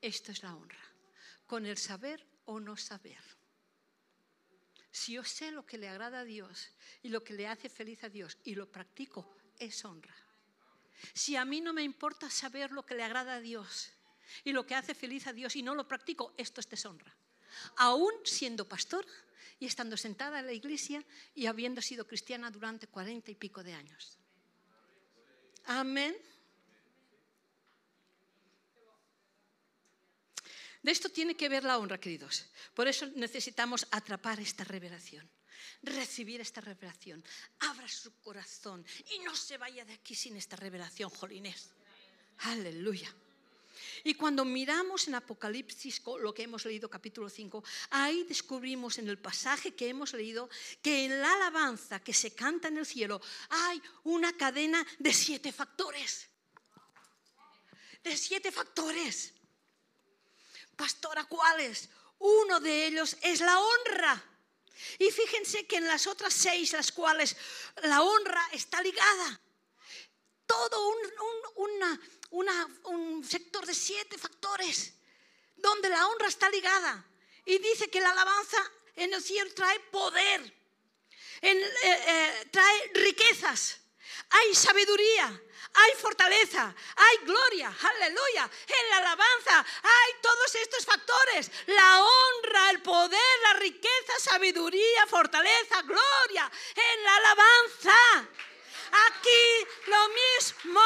[0.00, 0.80] Esto es la honra.
[1.46, 3.22] Con el saber o no saber.
[4.92, 6.70] Si yo sé lo que le agrada a Dios
[7.02, 10.14] y lo que le hace feliz a Dios y lo practico, es honra.
[11.12, 13.90] Si a mí no me importa saber lo que le agrada a Dios
[14.44, 17.14] y lo que hace feliz a Dios y no lo practico, esto es deshonra.
[17.76, 19.06] Aún siendo pastor
[19.58, 23.74] y estando sentada en la iglesia y habiendo sido cristiana durante cuarenta y pico de
[23.74, 24.18] años.
[25.66, 26.16] Amén.
[30.82, 32.46] De esto tiene que ver la honra, queridos.
[32.74, 35.28] Por eso necesitamos atrapar esta revelación,
[35.82, 37.22] recibir esta revelación.
[37.60, 38.84] Abra su corazón
[39.14, 41.70] y no se vaya de aquí sin esta revelación, Jolines.
[42.38, 43.14] Aleluya.
[44.04, 49.18] Y cuando miramos en Apocalipsis, lo que hemos leído capítulo 5, ahí descubrimos en el
[49.18, 50.48] pasaje que hemos leído
[50.82, 55.52] que en la alabanza que se canta en el cielo hay una cadena de siete
[55.52, 56.28] factores.
[58.02, 59.34] De siete factores.
[60.76, 61.88] Pastora, ¿cuáles?
[62.18, 64.24] Uno de ellos es la honra.
[64.98, 67.36] Y fíjense que en las otras seis, las cuales
[67.82, 69.40] la honra está ligada.
[70.46, 70.88] Todo
[71.56, 71.98] un,
[73.24, 74.94] sector de siete factores
[75.56, 77.04] donde la honra está ligada.
[77.44, 78.58] Y dice que la alabanza
[78.96, 80.40] en el cielo trae poder,
[81.42, 83.80] eh, eh, trae riquezas,
[84.30, 85.42] hay sabiduría,
[85.74, 88.50] hay fortaleza, hay gloria, aleluya.
[88.66, 95.82] En la alabanza hay todos estos factores, la honra, el poder, la riqueza, sabiduría, fortaleza,
[95.82, 98.28] gloria, en la alabanza.
[98.92, 100.80] Aquí lo mismo,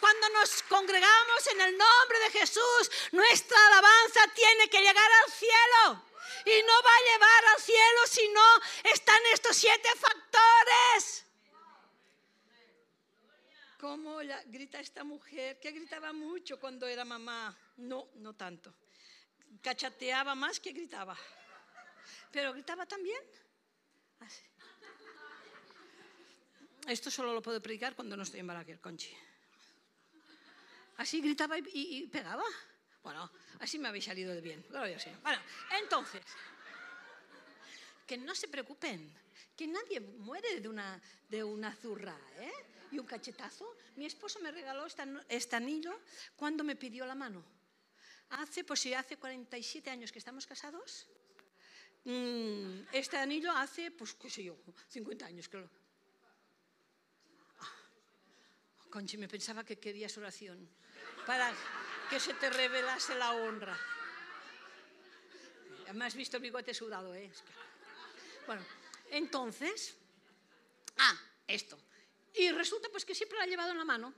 [0.00, 6.04] cuando nos congregamos en el nombre de Jesús, nuestra alabanza tiene que llegar al cielo.
[6.44, 11.24] Y no va a llevar al cielo si no están estos siete factores.
[13.78, 15.60] ¿Cómo grita esta mujer?
[15.60, 17.56] Que gritaba mucho cuando era mamá.
[17.76, 18.74] No, no tanto.
[19.62, 21.16] Cachateaba más que gritaba.
[22.32, 23.22] Pero gritaba también.
[24.20, 24.47] Así.
[26.92, 29.10] Esto solo lo puedo predicar cuando no estoy en Balaguer, Conchi.
[30.96, 32.44] Así gritaba y, y- y pegaba.
[33.02, 33.30] Bueno,
[33.60, 34.62] así me habéis salido de bien.
[34.62, 35.10] Claro, yo sí.
[35.22, 35.40] Bueno,
[35.80, 36.22] entonces,
[38.06, 39.12] que no se preocupen,
[39.56, 42.52] que nadie muere de una, de una zurra, ¿eh?
[42.90, 43.76] Y un cachetazo.
[43.96, 44.86] Mi esposo me regaló
[45.28, 46.00] este anillo
[46.36, 47.44] cuando me pidió la mano.
[48.30, 51.06] Hace, pues sí, hace 47 años que estamos casados.
[52.04, 54.56] Mm, este anillo hace, pues qué sé yo,
[54.88, 55.68] 50 años, creo.
[55.70, 55.77] Ah,
[58.90, 60.68] Conchi, me pensaba que querías oración
[61.26, 61.52] para
[62.08, 63.78] que se te revelase la honra.
[65.94, 67.26] Me has visto el bigote sudado, ¿eh?
[67.26, 67.42] Es
[68.46, 68.62] Bueno,
[69.10, 69.96] entonces,
[70.98, 71.16] ah,
[71.46, 71.78] esto.
[72.34, 74.14] Y resulta pues que siempre la he llevado en la mano.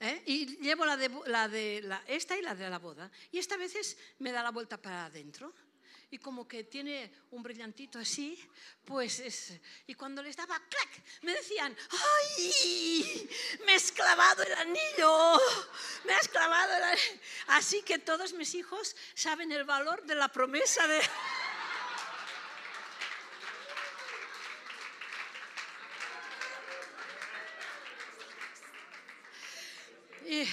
[0.00, 0.22] ¿eh?
[0.26, 3.10] Y llevo la de, la de la, esta y la de la boda.
[3.30, 5.54] Y esta veces me da la vuelta para adentro.
[6.14, 8.38] Y como que tiene un brillantito así,
[8.84, 9.58] pues es...
[9.88, 13.28] Y cuando les daba clac, me decían, ¡ay!
[13.66, 15.40] Me has clavado el anillo,
[16.04, 17.20] me has clavado el anillo.
[17.48, 21.00] Así que todos mis hijos saben el valor de la promesa de...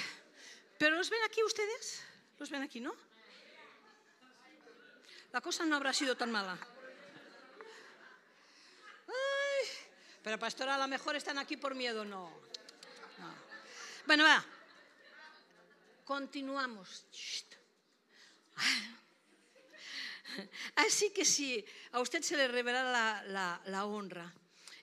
[0.79, 2.01] ¿Pero los ven aquí ustedes?
[2.39, 3.10] ¿Los ven aquí, no?
[5.33, 6.57] La cosa no habrá sido tan mala.
[10.23, 12.29] Pero pastora, a lo mejor están aquí por miedo, no.
[13.17, 13.35] no.
[14.05, 14.43] Bueno, va.
[16.05, 17.05] Continuamos.
[20.75, 24.31] Así que si a usted se le revela la, la- la honra,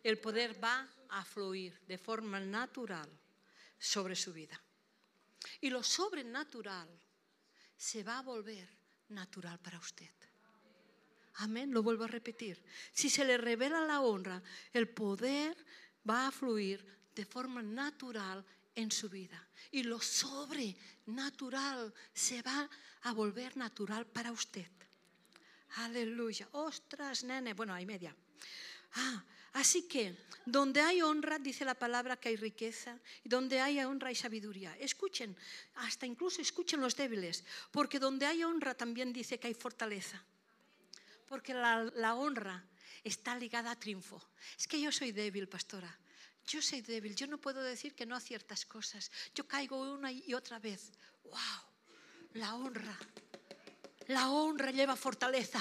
[0.03, 3.09] el poder va a fluir de forma natural
[3.79, 4.61] sobre su vida.
[5.61, 6.89] Y lo sobrenatural
[7.77, 8.69] se va a volver
[9.09, 10.11] natural para usted.
[11.39, 12.61] Amén, lo vuelvo a repetir.
[12.93, 15.57] Si se le revela la honra, el poder
[16.09, 16.85] va a fluir
[17.15, 19.47] de forma natural en su vida.
[19.71, 22.69] Y lo sobrenatural se va
[23.03, 24.67] a volver natural para usted.
[25.77, 26.49] Aleluya.
[26.53, 27.55] Ostras, nene.
[27.55, 28.15] Bueno, hay media.
[28.95, 33.79] Ah, así que donde hay honra, dice la palabra que hay riqueza, y donde hay
[33.81, 34.77] honra hay sabiduría.
[34.79, 35.37] Escuchen,
[35.75, 40.25] hasta incluso escuchen los débiles, porque donde hay honra también dice que hay fortaleza.
[41.29, 42.65] Porque la, honra
[43.05, 44.21] está ligada a triunfo.
[44.59, 45.95] Es que yo soy débil, pastora.
[46.47, 47.15] Yo soy débil.
[47.15, 49.11] Yo no puedo decir que no a ciertas cosas.
[49.35, 50.93] Yo caigo una y otra vez.
[51.25, 51.63] ¡Wow!
[52.35, 52.99] La honra.
[54.07, 55.61] La honra lleva fortaleza.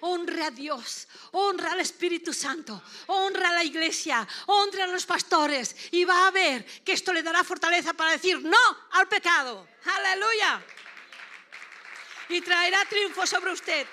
[0.00, 5.74] Honre a Dios, honra al Espíritu Santo, honra a la iglesia, honra a los pastores
[5.90, 8.58] y va a ver que esto le dará fortaleza para decir no
[8.90, 9.66] al pecado.
[9.84, 10.62] Aleluya.
[12.28, 13.86] Y traerá triunfo sobre usted.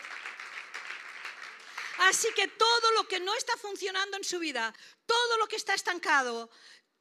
[2.09, 4.73] Así que todo lo que no está funcionando en su vida,
[5.05, 6.49] todo lo que está estancado,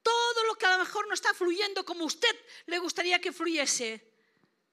[0.03, 2.35] todo lo que a lo mejor no está fluyendo como usted
[2.67, 3.89] le gustaría que fluyese,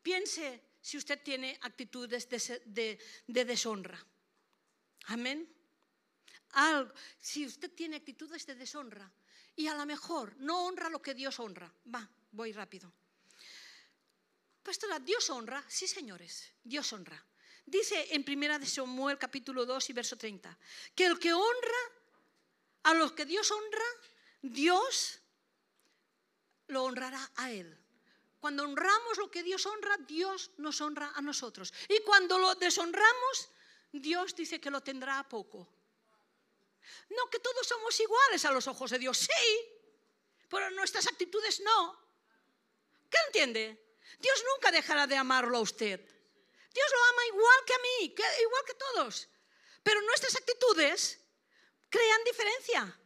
[0.02, 4.00] piense si usted tiene actitudes de, de- de deshonra.
[5.06, 5.48] Amén.
[6.52, 9.12] Algo, si usted tiene actitudes de deshonra
[9.56, 11.72] y a lo mejor no honra lo que Dios honra.
[11.94, 12.92] Va, voy rápido.
[14.64, 17.24] Pastora, Dios honra, sí señores, Dios honra.
[17.70, 20.58] Dice en primera de Samuel capítulo 2 y verso 30,
[20.96, 21.84] que el que honra
[22.84, 23.86] a los que Dios honra,
[24.42, 25.20] Dios
[26.68, 27.78] lo honrará a él.
[28.40, 31.72] Cuando honramos lo que Dios honra, Dios nos honra a nosotros.
[31.88, 33.50] Y cuando lo deshonramos,
[33.92, 35.68] Dios dice que lo tendrá a poco.
[37.10, 39.56] No que todos somos iguales a los ojos de Dios, sí,
[40.50, 42.00] pero nuestras actitudes no.
[43.12, 43.96] ¿Qué entiende?
[44.18, 46.19] Dios nunca dejará de amarlo a usted.
[46.74, 49.30] Dios lo ama igual que a mí, igual que todos.
[49.84, 51.20] Pero nuestras actitudes
[51.90, 53.00] crean diferencia.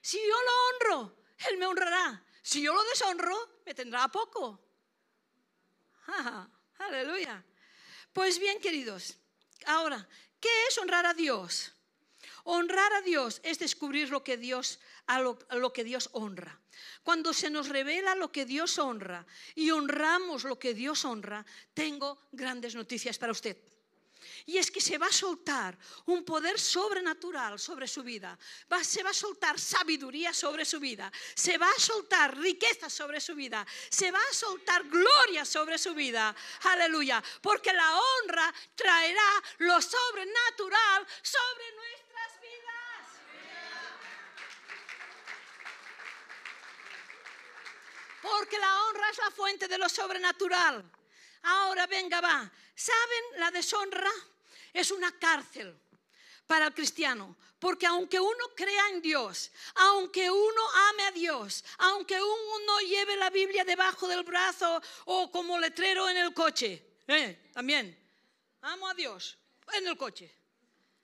[0.00, 1.16] Si yo lo honro,
[1.48, 2.24] Él me honrará.
[2.42, 4.60] Si yo lo deshonro, me tendrá a poco.
[6.06, 7.44] Ajá, aleluya.
[8.12, 9.16] Pues bien, queridos,
[9.66, 10.06] ahora,
[10.40, 11.72] ¿qué es honrar a Dios?
[12.44, 14.80] Honrar a Dios es descubrir lo que Dios,
[15.50, 16.58] lo, que Dios honra.
[17.02, 22.18] Cuando se nos revela lo que Dios honra y honramos lo que Dios honra, tengo
[22.32, 23.56] grandes noticias para usted.
[24.46, 25.76] Y es que se va a soltar
[26.06, 28.38] un poder sobrenatural sobre su vida.
[28.82, 31.10] Se va a soltar sabiduría sobre su vida.
[31.34, 33.66] Se va a soltar riqueza sobre su vida.
[33.90, 36.34] Se va a soltar gloria sobre su vida.
[36.62, 37.22] Aleluya.
[37.40, 42.72] Porque la honra traerá lo sobrenatural sobre nuestras vidas.
[48.22, 50.90] Porque la honra es la fuente de lo sobrenatural.
[51.42, 52.50] Ahora venga, va.
[52.74, 53.24] ¿Saben?
[53.38, 54.10] La deshonra
[54.72, 55.76] es una cárcel
[56.46, 57.36] para el cristiano.
[57.58, 63.30] Porque aunque uno crea en Dios, aunque uno ame a Dios, aunque uno lleve la
[63.30, 67.50] Biblia debajo del brazo o como letrero en el coche, ¿eh?
[67.52, 67.96] también,
[68.62, 69.38] amo a Dios
[69.72, 70.32] en el coche.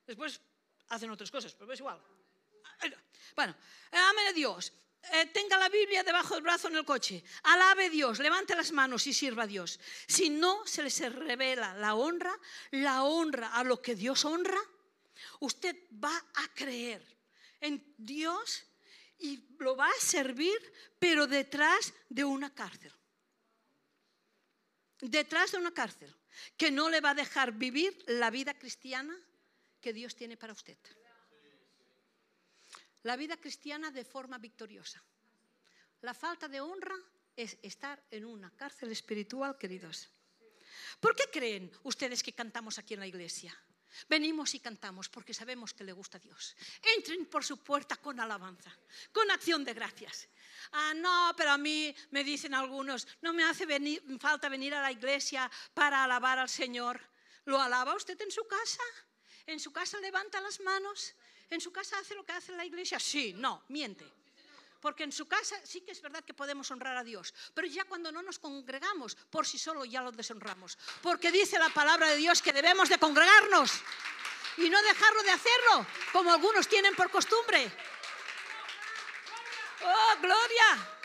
[0.07, 0.41] Después
[0.89, 2.01] hacen otras cosas, pero es igual.
[3.37, 3.55] Bueno,
[3.93, 4.73] ame a Dios,
[5.03, 8.73] eh, tenga la Biblia debajo del brazo en el coche, alabe a Dios, levante las
[8.73, 9.81] manos y sirva a Dios.
[10.07, 12.37] Si no se les revela la honra,
[12.73, 14.61] la honra a lo que Dios honra,
[15.41, 17.03] usted va a creer
[17.61, 18.65] en Dios
[19.19, 20.59] y lo va a servir,
[20.99, 22.93] pero detrás de una cárcel.
[25.01, 26.15] Detrás de una cárcel
[26.57, 29.17] que no le va a dejar vivir la vida cristiana
[29.81, 30.77] que Dios tiene para usted.
[33.03, 35.03] La vida cristiana de forma victoriosa.
[36.03, 36.97] La falta de honra
[37.37, 40.09] es estar en una cárcel espiritual, queridos.
[41.01, 43.57] ¿Por qué creen ustedes que cantamos aquí en la iglesia?
[44.09, 46.57] Venimos y cantamos porque sabemos que le gusta a Dios.
[46.97, 48.71] Entren por su puerta con alabanza,
[49.13, 50.29] con acción de gracias.
[50.73, 53.67] Ah, no, pero a mí me dicen algunos, no me hace
[54.21, 57.01] falta venir a la iglesia para alabar al Señor.
[57.45, 58.83] ¿Lo alaba usted en su casa?
[59.47, 61.15] ¿En su casa levanta las manos?
[61.51, 63.01] ¿En su casa hace lo que hace la iglesia?
[63.01, 64.05] Sí, no, miente.
[64.81, 67.85] Porque en su casa sí que es verdad que podemos honrar a Dios, pero ya
[67.85, 70.79] cuando no nos congregamos, por sí solo ya lo deshonramos.
[71.03, 73.73] Porque dice la palabra de Dios que debemos de congregarnos
[74.57, 77.71] y no dejarlo de hacerlo, como algunos tienen por costumbre.
[79.83, 80.97] ¡Oh, gloria!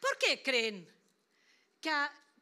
[0.00, 0.88] ¿Por qué creen
[1.80, 1.90] que,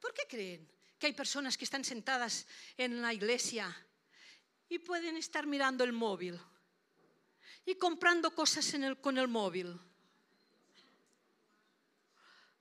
[0.01, 3.74] ¿por qué creen que hay personas que están sentadas en la iglesia
[4.71, 6.41] y pueden estar mirando el móvil?
[7.66, 9.79] y comprando cosas con el móvil.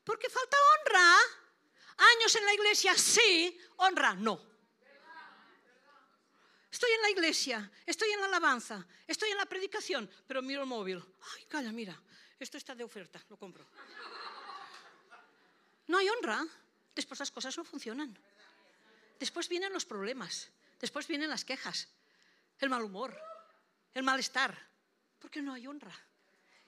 [0.03, 1.17] Porque falta honra.
[1.97, 4.47] Años en la iglesia, sí, honra, no.
[6.71, 10.67] Estoy en la iglesia, estoy en la alabanza, estoy en la predicación, pero miro el
[10.67, 11.03] móvil.
[11.35, 11.99] Ay, calla, mira,
[12.39, 13.67] esto está de oferta, lo compro.
[15.87, 16.45] No hay honra,
[16.95, 18.17] después las cosas no funcionan.
[19.19, 20.49] Después vienen los problemas,
[20.79, 21.89] después vienen las quejas,
[22.59, 23.17] el mal humor,
[23.93, 24.57] el malestar.
[25.19, 25.93] Porque no hay honra.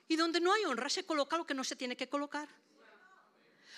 [0.08, 2.50] Y donde no hay honra se coloca lo que no se tiene que colocar.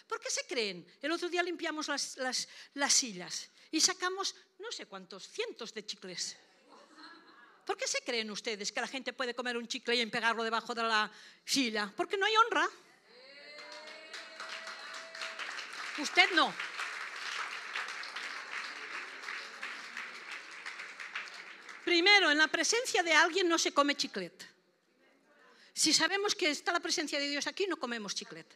[0.08, 0.86] ¿Por qué se creen?
[1.02, 6.36] El otro día limpiamos las, las, sillas y sacamos no sé cuántos, cientos de chicles.
[7.66, 10.76] ¿Por qué se creen ustedes que la gente puede comer un chicle y pegarlo debajo
[10.76, 11.10] de la
[11.46, 11.94] silla?
[11.96, 12.68] Porque no hay honra.
[16.00, 16.54] Usted no.
[21.84, 24.46] Primero, en la presencia de alguien no se come chiclete.
[25.74, 28.56] Si sabemos que está la presencia de Dios aquí, no comemos chiclete.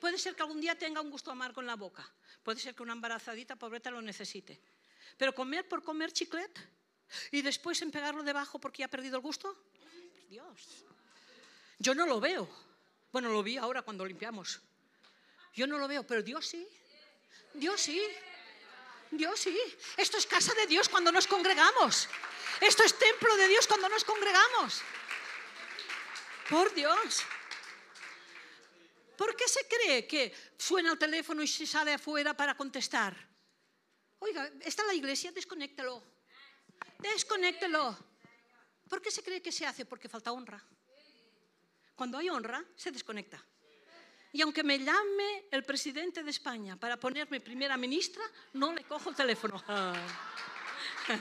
[0.00, 2.08] Puede ser que algún día tenga un gusto amargo en la boca.
[2.42, 4.60] Puede ser que una embarazadita pobreta lo necesite.
[5.16, 6.60] Pero comer por comer chiclete
[7.32, 9.56] y después en pegarlo debajo porque ya ha perdido el gusto,
[10.28, 10.84] Dios.
[11.78, 12.48] Yo no lo veo.
[13.12, 14.60] Bueno, lo vi ahora cuando limpiamos.
[15.54, 16.66] Yo no lo veo, pero Dios sí.
[17.54, 18.00] Dios sí.
[19.10, 19.58] Dios sí.
[19.96, 22.08] Esto es casa de Dios cuando nos congregamos.
[22.60, 24.82] Esto es templo de Dios cuando nos congregamos.
[26.50, 27.22] Por Dios.
[29.16, 33.16] ¿Por qué se cree que suena el teléfono y se sale afuera para contestar?
[34.20, 36.02] Oiga, está la iglesia, desconéctelo.
[36.98, 37.96] Desconéctelo.
[38.88, 39.84] ¿Por qué se cree que se hace?
[39.84, 40.62] Porque falta honra.
[41.94, 43.44] Cuando hay honra, se desconecta.
[44.32, 48.22] Y aunque me llame el presidente de España para ponerme primera ministra,
[48.54, 49.62] no le cojo el teléfono.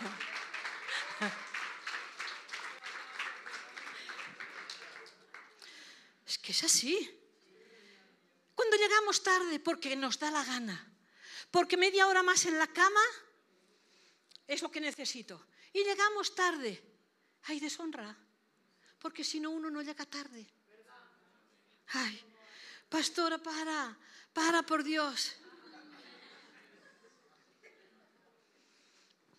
[6.27, 7.09] Es que es así.
[8.53, 10.93] Cuando llegamos tarde porque nos da la gana,
[11.49, 12.99] porque media hora más en la cama
[14.45, 15.47] es lo que necesito.
[15.71, 16.83] Y llegamos tarde,
[17.43, 18.15] hay deshonra,
[18.99, 20.45] porque si no uno no llega tarde.
[21.87, 22.21] Ay,
[22.89, 23.97] pastora, para,
[24.33, 25.33] para por Dios.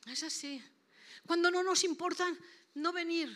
[0.07, 0.62] Es así.
[1.26, 2.26] Cuando no nos importa
[2.74, 3.28] no venir,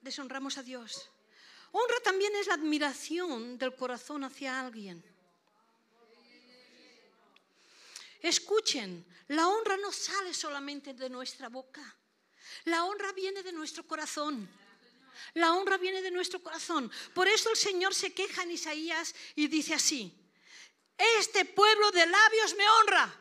[0.00, 1.10] deshonramos a Dios.
[1.72, 5.02] Honra también es la admiración del corazón hacia alguien.
[8.22, 11.96] Escuchen, la honra no sale solamente de nuestra boca.
[12.64, 14.48] La honra viene de nuestro corazón.
[15.34, 16.90] La honra viene de nuestro corazón.
[17.14, 20.12] Por eso el Señor se queja en Isaías y dice así,
[20.96, 23.14] este pueblo de labios me honra,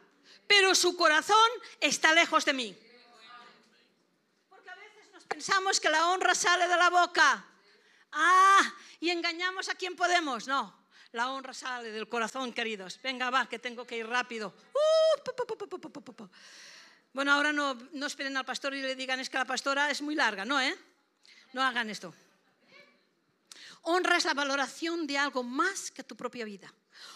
[0.47, 2.77] pero su corazón está lejos de mí.
[4.49, 7.45] Porque a veces nos pensamos que la honra sale de la boca.
[8.11, 10.47] Ah, y engañamos a quien podemos.
[10.47, 12.99] No, la honra sale del corazón, queridos.
[13.01, 14.53] Venga, va, que tengo que ir rápido.
[14.73, 16.29] Uh,
[17.13, 20.01] Bueno, ahora no, no esperen al pastor y le digan es que la pastora es
[20.01, 20.75] muy larga, no, ¿eh?
[21.53, 22.13] No hagan esto.
[23.83, 26.73] Honra es la valoración de algo más que tu propia vida.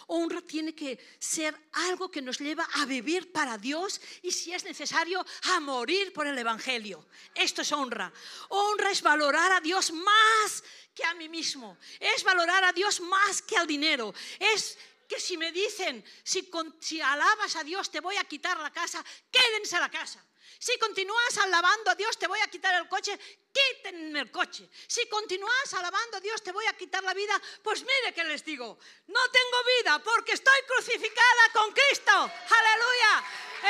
[0.08, 4.64] Honra tiene que ser algo que nos lleva a vivir para Dios y si es
[4.64, 7.08] necesario a morir por el Evangelio.
[7.34, 8.12] Esto es honra.
[8.50, 10.64] Honra es valorar a Dios más
[10.94, 11.78] que a mí mismo.
[12.00, 14.14] Es valorar a Dios más que al dinero.
[14.40, 14.78] Es
[15.08, 19.04] que si me dicen, si, si alabas a Dios te voy a quitar la casa,
[19.32, 20.24] quédense la casa.
[20.60, 23.18] Si continúas alabando a Dios, te voy a quitar el coche,
[23.52, 24.70] quítenme el coche.
[24.88, 28.44] Si continúas alabando a Dios, te voy a quitar la vida, pues mire que les
[28.44, 28.78] digo,
[29.08, 32.12] no tengo vida porque estoy crucificada con Cristo.
[32.12, 33.24] Aleluya.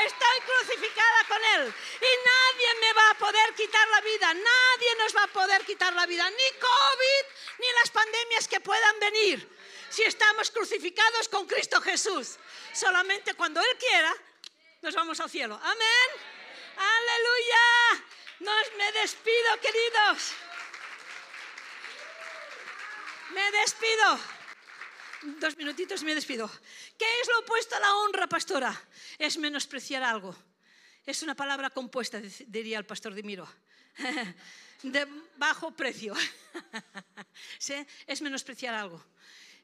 [0.05, 1.73] Estoy crucificada con Él.
[2.01, 4.33] Y nadie me va a poder quitar la vida.
[4.33, 6.29] Nadie nos va a poder quitar la vida.
[6.29, 9.57] Ni COVID, ni las pandemias que puedan venir.
[9.89, 12.37] Si estamos crucificados con Cristo Jesús.
[12.73, 14.13] Solamente cuando Él quiera,
[14.81, 15.59] nos vamos al cielo.
[15.63, 16.36] Amén.
[16.77, 18.05] Aleluya.
[18.39, 20.31] Nos, me despido, queridos.
[23.33, 24.19] Me despido.
[25.39, 26.49] Dos minutitos y me despido.
[26.97, 28.73] ¿Qué es lo opuesto a la honra, pastora?
[29.17, 30.35] Es menospreciar algo.
[31.05, 33.47] Es una palabra compuesta, diría el pastor Dimiro.
[34.83, 35.07] De
[35.37, 36.13] bajo precio.
[37.57, 37.75] ¿Sí?
[38.05, 39.03] Es menospreciar algo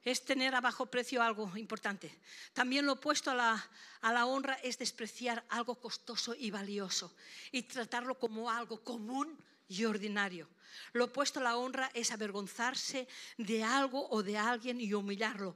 [0.04, 2.20] es tener a bajo precio algo importante.
[2.54, 3.70] También lo opuesto a la,
[4.01, 7.16] a la honra es despreciar algo costoso y valioso
[7.51, 9.38] y tratarlo como algo común
[9.68, 10.49] y ordinario.
[10.93, 15.56] Lo opuesto a la honra es avergonzarse de algo o de alguien y humillarlo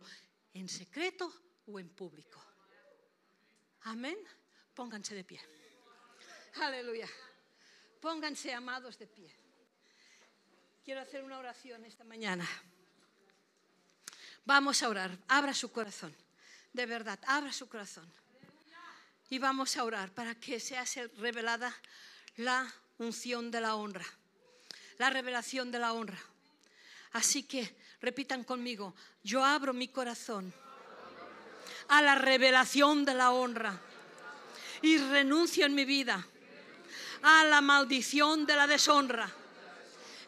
[0.54, 1.32] en secreto
[1.66, 2.42] o en público.
[3.82, 4.18] Amén.
[4.74, 5.42] Pónganse de pie.
[6.62, 7.08] Aleluya.
[8.00, 9.32] Pónganse amados de pie.
[10.84, 12.48] Quiero hacer una oración esta mañana.
[14.48, 15.12] Vamos a orar.
[15.28, 16.16] Abra su corazón.
[16.72, 18.10] De verdad, abra su corazón.
[19.30, 20.86] Y vamos a orar para que sea
[21.18, 21.76] revelada
[22.38, 24.06] la unción de la honra.
[25.00, 26.18] La revelación de la honra.
[27.12, 30.54] Así que repitan conmigo, yo abro mi corazón
[31.90, 33.78] a la revelación de la honra
[34.82, 36.26] y renuncio en mi vida
[37.22, 39.30] a la maldición de la deshonra.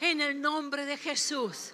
[0.02, 1.72] En el nombre de Jesús.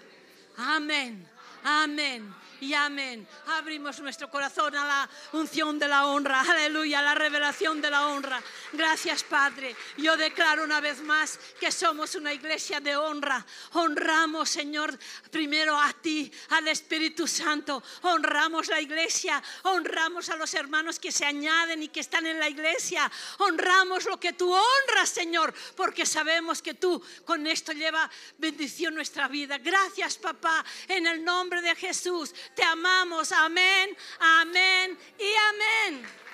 [0.58, 1.35] Amén.
[1.66, 2.30] Amén
[2.62, 3.28] y amén.
[3.48, 8.08] Abrimos nuestro corazón a la unción de la honra, aleluya, a la revelación de la
[8.08, 8.42] honra.
[8.74, 9.76] Gracias, Padre.
[9.98, 13.46] Yo declaro una vez más que somos una iglesia de honra.
[13.74, 14.98] Honramos, Señor,
[15.32, 17.84] primero a ti, al Espíritu Santo.
[18.04, 22.50] Honramos la iglesia, honramos a los hermanos que se añaden y que están en la
[22.50, 23.12] iglesia.
[23.40, 29.28] Honramos lo que tú honras, Señor, porque sabemos que tú con esto lleva bendición nuestra
[29.28, 29.58] vida.
[29.58, 32.34] Gracias, papá, en el nombre de Jesús.
[32.54, 33.32] Te amamos.
[33.32, 36.25] Amén, amén y amén.